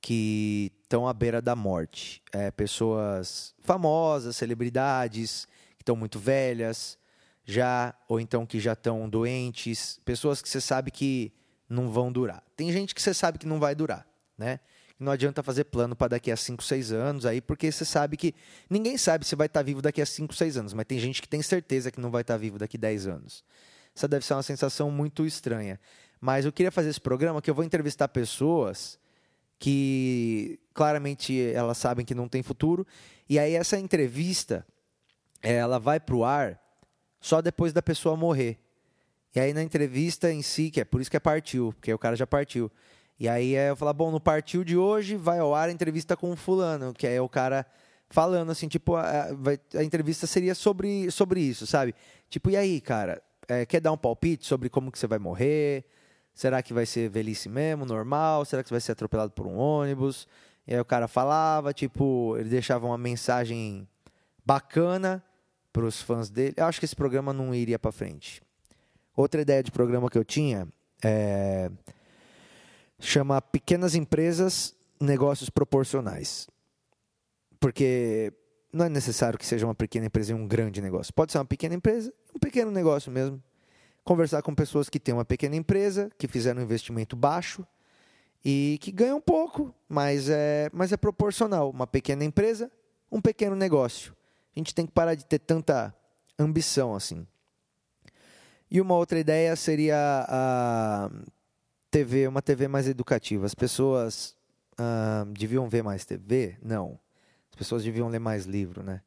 que 0.00 0.72
estão 0.82 1.06
à 1.06 1.12
beira 1.12 1.40
da 1.40 1.54
morte. 1.54 2.20
É, 2.32 2.50
pessoas 2.50 3.54
famosas, 3.60 4.34
celebridades, 4.34 5.46
que 5.82 5.84
estão 5.84 5.96
muito 5.96 6.18
velhas 6.18 6.96
já, 7.44 7.92
ou 8.08 8.20
então 8.20 8.46
que 8.46 8.60
já 8.60 8.72
estão 8.72 9.08
doentes, 9.08 10.00
pessoas 10.04 10.40
que 10.40 10.48
você 10.48 10.60
sabe 10.60 10.92
que 10.92 11.32
não 11.68 11.90
vão 11.90 12.12
durar. 12.12 12.42
Tem 12.56 12.70
gente 12.70 12.94
que 12.94 13.02
você 13.02 13.12
sabe 13.12 13.38
que 13.38 13.46
não 13.46 13.58
vai 13.58 13.74
durar, 13.74 14.06
né? 14.38 14.60
Não 14.98 15.10
adianta 15.10 15.42
fazer 15.42 15.64
plano 15.64 15.96
para 15.96 16.08
daqui 16.08 16.30
a 16.30 16.36
5, 16.36 16.62
6 16.62 16.92
anos 16.92 17.26
aí, 17.26 17.40
porque 17.40 17.72
você 17.72 17.84
sabe 17.84 18.16
que 18.16 18.32
ninguém 18.70 18.96
sabe 18.96 19.26
se 19.26 19.34
vai 19.34 19.48
estar 19.48 19.60
tá 19.60 19.64
vivo 19.64 19.82
daqui 19.82 20.00
a 20.00 20.06
5, 20.06 20.32
6 20.32 20.56
anos, 20.56 20.72
mas 20.72 20.86
tem 20.86 21.00
gente 21.00 21.20
que 21.20 21.28
tem 21.28 21.42
certeza 21.42 21.90
que 21.90 22.00
não 22.00 22.10
vai 22.10 22.20
estar 22.20 22.34
tá 22.34 22.38
vivo 22.38 22.58
daqui 22.58 22.76
a 22.76 22.80
10 22.80 23.08
anos. 23.08 23.44
Essa 23.96 24.06
deve 24.06 24.24
ser 24.24 24.34
uma 24.34 24.42
sensação 24.44 24.90
muito 24.90 25.26
estranha. 25.26 25.80
Mas 26.20 26.44
eu 26.44 26.52
queria 26.52 26.70
fazer 26.70 26.90
esse 26.90 27.00
programa 27.00 27.42
que 27.42 27.50
eu 27.50 27.54
vou 27.54 27.64
entrevistar 27.64 28.06
pessoas 28.06 28.96
que 29.58 30.60
claramente 30.72 31.40
elas 31.52 31.78
sabem 31.78 32.04
que 32.04 32.14
não 32.14 32.28
tem 32.28 32.42
futuro, 32.42 32.86
e 33.28 33.38
aí 33.38 33.54
essa 33.54 33.78
entrevista 33.78 34.66
ela 35.42 35.78
vai 35.78 35.98
para 35.98 36.14
o 36.14 36.24
ar 36.24 36.58
só 37.20 37.42
depois 37.42 37.72
da 37.72 37.82
pessoa 37.82 38.16
morrer. 38.16 38.58
E 39.34 39.40
aí 39.40 39.52
na 39.52 39.62
entrevista 39.62 40.30
em 40.30 40.42
si, 40.42 40.70
que 40.70 40.80
é 40.80 40.84
por 40.84 41.00
isso 41.00 41.10
que 41.10 41.16
é 41.16 41.20
partiu, 41.20 41.72
porque 41.72 41.92
o 41.92 41.98
cara 41.98 42.14
já 42.16 42.26
partiu. 42.26 42.70
E 43.18 43.28
aí 43.28 43.54
é, 43.54 43.70
eu 43.70 43.76
falar, 43.76 43.92
bom, 43.92 44.10
no 44.10 44.20
partiu 44.20 44.64
de 44.64 44.76
hoje 44.76 45.16
vai 45.16 45.38
ao 45.38 45.54
ar 45.54 45.68
a 45.68 45.72
entrevista 45.72 46.16
com 46.16 46.32
o 46.32 46.36
fulano, 46.36 46.92
que 46.92 47.06
é 47.06 47.20
o 47.20 47.28
cara 47.28 47.66
falando 48.10 48.50
assim, 48.50 48.68
tipo, 48.68 48.94
a, 48.94 49.28
a 49.74 49.82
entrevista 49.82 50.26
seria 50.26 50.54
sobre, 50.54 51.10
sobre 51.10 51.40
isso, 51.40 51.66
sabe? 51.66 51.94
Tipo, 52.28 52.50
e 52.50 52.56
aí, 52.56 52.80
cara, 52.80 53.22
é, 53.48 53.64
quer 53.64 53.80
dar 53.80 53.92
um 53.92 53.96
palpite 53.96 54.46
sobre 54.46 54.68
como 54.68 54.92
que 54.92 54.98
você 54.98 55.06
vai 55.06 55.18
morrer? 55.18 55.84
Será 56.34 56.62
que 56.62 56.74
vai 56.74 56.84
ser 56.84 57.08
velhice 57.08 57.48
mesmo, 57.48 57.84
normal? 57.84 58.44
Será 58.44 58.62
que 58.62 58.68
você 58.68 58.74
vai 58.74 58.80
ser 58.80 58.92
atropelado 58.92 59.32
por 59.32 59.46
um 59.46 59.56
ônibus? 59.56 60.26
E 60.66 60.74
aí 60.74 60.80
o 60.80 60.84
cara 60.84 61.08
falava, 61.08 61.72
tipo, 61.72 62.36
ele 62.38 62.48
deixava 62.48 62.86
uma 62.86 62.98
mensagem 62.98 63.88
bacana 64.44 65.22
para 65.72 65.84
os 65.84 66.02
fãs 66.02 66.30
dele. 66.30 66.54
Eu 66.56 66.66
acho 66.66 66.78
que 66.78 66.84
esse 66.84 66.96
programa 66.96 67.32
não 67.32 67.54
iria 67.54 67.78
para 67.78 67.90
frente. 67.90 68.42
Outra 69.16 69.40
ideia 69.40 69.62
de 69.62 69.70
programa 69.70 70.10
que 70.10 70.18
eu 70.18 70.24
tinha 70.24 70.68
é 71.02 71.70
chama 73.02 73.42
Pequenas 73.42 73.94
Empresas, 73.94 74.74
Negócios 75.00 75.50
Proporcionais. 75.50 76.46
Porque 77.58 78.32
não 78.72 78.84
é 78.84 78.88
necessário 78.88 79.38
que 79.38 79.44
seja 79.44 79.66
uma 79.66 79.74
pequena 79.74 80.06
empresa 80.06 80.32
e 80.32 80.34
um 80.34 80.46
grande 80.46 80.80
negócio. 80.80 81.12
Pode 81.12 81.32
ser 81.32 81.38
uma 81.38 81.44
pequena 81.44 81.74
empresa, 81.74 82.12
um 82.34 82.38
pequeno 82.38 82.70
negócio 82.70 83.10
mesmo. 83.10 83.42
Conversar 84.04 84.42
com 84.42 84.54
pessoas 84.54 84.88
que 84.88 84.98
têm 84.98 85.14
uma 85.14 85.24
pequena 85.24 85.56
empresa, 85.56 86.10
que 86.16 86.26
fizeram 86.26 86.60
um 86.60 86.64
investimento 86.64 87.14
baixo 87.14 87.66
e 88.44 88.78
que 88.80 88.90
ganham 88.90 89.20
pouco, 89.20 89.74
mas 89.88 90.28
é, 90.28 90.70
mas 90.72 90.92
é 90.92 90.96
proporcional. 90.96 91.70
Uma 91.70 91.86
pequena 91.86 92.24
empresa, 92.24 92.70
um 93.10 93.20
pequeno 93.20 93.54
negócio. 93.54 94.14
A 94.54 94.58
gente 94.58 94.74
tem 94.74 94.86
que 94.86 94.92
parar 94.92 95.14
de 95.14 95.24
ter 95.24 95.38
tanta 95.38 95.94
ambição 96.38 96.94
assim. 96.94 97.26
E 98.70 98.80
uma 98.80 98.96
outra 98.96 99.18
ideia 99.18 99.54
seria 99.56 100.26
a 100.28 101.10
TV, 101.90 102.26
uma 102.26 102.40
TV 102.40 102.68
mais 102.68 102.88
educativa. 102.88 103.44
As 103.44 103.54
pessoas 103.54 104.34
ah, 104.78 105.24
deviam 105.28 105.68
ver 105.68 105.82
mais 105.82 106.04
TV? 106.04 106.56
Não. 106.62 106.98
As 107.50 107.56
pessoas 107.56 107.84
deviam 107.84 108.08
ler 108.08 108.18
mais 108.18 108.46
livro, 108.46 108.82
né? 108.82 109.02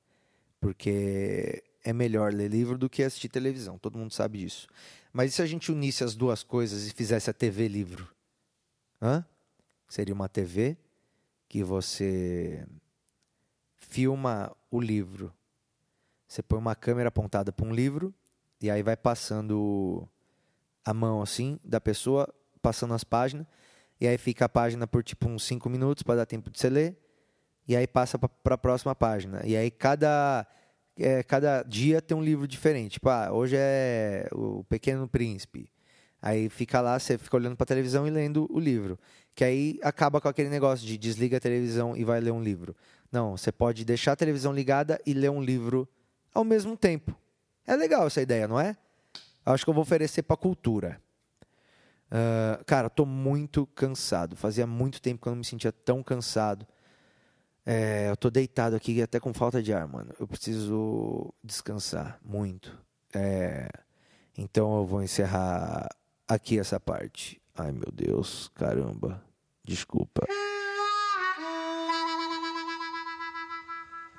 Porque 0.59 1.63
é 1.83 1.91
melhor 1.93 2.33
ler 2.33 2.49
livro 2.49 2.77
do 2.77 2.89
que 2.89 3.03
assistir 3.03 3.29
televisão. 3.29 3.77
Todo 3.77 3.97
mundo 3.97 4.13
sabe 4.13 4.39
disso. 4.39 4.67
Mas 5.11 5.31
e 5.31 5.35
se 5.35 5.41
a 5.41 5.45
gente 5.45 5.71
unisse 5.71 6.03
as 6.03 6.15
duas 6.15 6.43
coisas 6.43 6.87
e 6.87 6.93
fizesse 6.93 7.29
a 7.29 7.33
TV 7.33 7.67
livro? 7.67 8.07
Hã? 9.01 9.25
Seria 9.87 10.13
uma 10.13 10.29
TV 10.29 10.77
que 11.47 11.63
você 11.63 12.65
filma 13.95 14.51
o 14.69 14.81
livro. 14.81 15.33
Você 16.27 16.43
põe 16.43 16.59
uma 16.59 16.75
câmera 16.75 17.07
apontada 17.07 17.53
para 17.53 17.65
um 17.65 17.73
livro 17.73 18.13
e 18.61 18.69
aí 18.69 18.83
vai 18.83 18.97
passando 18.97 20.05
a 20.83 20.93
mão 20.93 21.21
assim 21.21 21.57
da 21.63 21.79
pessoa, 21.79 22.27
passando 22.61 22.93
as 22.93 23.05
páginas, 23.05 23.47
e 24.01 24.05
aí 24.05 24.17
fica 24.17 24.43
a 24.43 24.49
página 24.49 24.85
por 24.85 25.01
tipo 25.01 25.29
uns 25.29 25.45
5 25.45 25.69
minutos 25.69 26.03
para 26.03 26.17
dar 26.17 26.25
tempo 26.25 26.51
de 26.51 26.59
você 26.59 26.69
ler, 26.69 26.97
e 27.65 27.73
aí 27.73 27.87
passa 27.87 28.19
para 28.19 28.55
a 28.55 28.57
próxima 28.57 28.93
página. 28.93 29.41
E 29.45 29.55
aí 29.55 29.71
cada 29.71 30.45
é, 30.97 31.23
cada 31.23 31.63
dia 31.63 32.01
tem 32.01 32.17
um 32.17 32.23
livro 32.23 32.45
diferente. 32.49 32.93
Tipo, 32.93 33.07
ah, 33.07 33.31
hoje 33.31 33.55
é 33.57 34.27
o 34.33 34.65
Pequeno 34.65 35.07
Príncipe. 35.07 35.71
Aí 36.21 36.49
fica 36.49 36.81
lá, 36.81 36.99
você 36.99 37.17
fica 37.17 37.37
olhando 37.37 37.55
pra 37.55 37.65
televisão 37.65 38.05
e 38.05 38.09
lendo 38.09 38.45
o 38.51 38.59
livro. 38.59 38.99
Que 39.33 39.45
aí 39.45 39.79
acaba 39.81 40.19
com 40.19 40.27
aquele 40.27 40.49
negócio 40.49 40.85
de 40.85 40.97
desliga 40.97 41.37
a 41.37 41.39
televisão 41.39 41.95
e 41.95 42.03
vai 42.03 42.19
ler 42.19 42.31
um 42.31 42.43
livro. 42.43 42.75
Não, 43.11 43.37
você 43.37 43.51
pode 43.51 43.85
deixar 43.85 44.13
a 44.13 44.15
televisão 44.15 44.53
ligada 44.53 44.99
e 45.05 45.13
ler 45.13 45.29
um 45.29 45.41
livro 45.41 45.87
ao 46.33 46.43
mesmo 46.43 46.75
tempo. 46.75 47.15
É 47.65 47.75
legal 47.75 48.07
essa 48.07 48.21
ideia, 48.21 48.47
não 48.47 48.59
é? 48.59 48.75
Acho 49.45 49.63
que 49.63 49.69
eu 49.69 49.73
vou 49.73 49.83
oferecer 49.83 50.23
pra 50.23 50.35
cultura. 50.35 51.01
Uh, 52.07 52.63
cara, 52.65 52.89
tô 52.89 53.05
muito 53.05 53.65
cansado. 53.67 54.35
Fazia 54.35 54.67
muito 54.67 55.01
tempo 55.01 55.21
que 55.21 55.27
eu 55.27 55.31
não 55.31 55.39
me 55.39 55.45
sentia 55.45 55.71
tão 55.71 56.03
cansado. 56.03 56.67
É, 57.65 58.09
eu 58.09 58.17
tô 58.17 58.29
deitado 58.29 58.75
aqui 58.75 59.01
até 59.01 59.19
com 59.19 59.33
falta 59.33 59.61
de 59.61 59.73
ar, 59.73 59.87
mano. 59.87 60.13
Eu 60.19 60.27
preciso 60.27 61.33
descansar 61.43 62.19
muito. 62.23 62.77
É, 63.13 63.67
então 64.37 64.77
eu 64.77 64.85
vou 64.85 65.01
encerrar 65.01 65.89
aqui 66.27 66.59
essa 66.59 66.79
parte. 66.79 67.41
Ai 67.55 67.71
meu 67.71 67.91
Deus, 67.91 68.51
caramba. 68.53 69.23
Desculpa. 69.63 70.27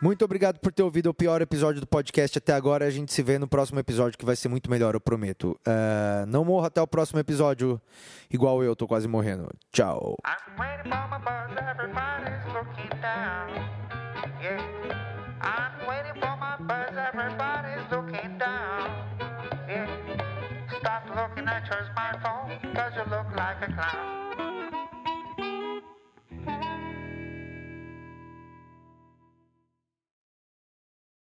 Muito 0.01 0.25
obrigado 0.25 0.59
por 0.59 0.73
ter 0.73 0.83
ouvido 0.83 1.09
o 1.09 1.15
pior 1.15 1.41
episódio 1.41 1.81
do 1.81 1.87
podcast 1.87 2.37
até 2.37 2.53
agora. 2.53 2.85
A 2.85 2.91
gente 2.91 3.13
se 3.13 3.23
vê 3.23 3.39
no 3.39 3.49
próximo 3.49 3.79
episódio, 3.79 4.19
que 4.19 4.27
vai 4.27 4.37
ser 4.37 4.49
muito 4.49 4.71
melhor, 4.71 4.95
eu 4.95 5.01
prometo. 5.01 5.59
Uh, 5.67 6.27
não 6.27 6.45
morra 6.45 6.67
até 6.67 6.83
o 6.83 6.87
próximo 6.87 7.19
episódio, 7.19 7.81
igual 8.31 8.63
eu, 8.63 8.77
tô 8.77 8.87
quase 8.87 9.09
morrendo. 9.09 9.49
Tchau. 9.73 10.17
Stop 20.79 21.09
looking 21.17 21.49
at 21.49 21.67
your 21.69 21.83
smartphone, 21.93 22.75
cause 22.75 22.93
you 22.95 23.03
look 23.11 23.27
like 23.35 23.63
a 23.63 23.73
clown. 23.73 24.26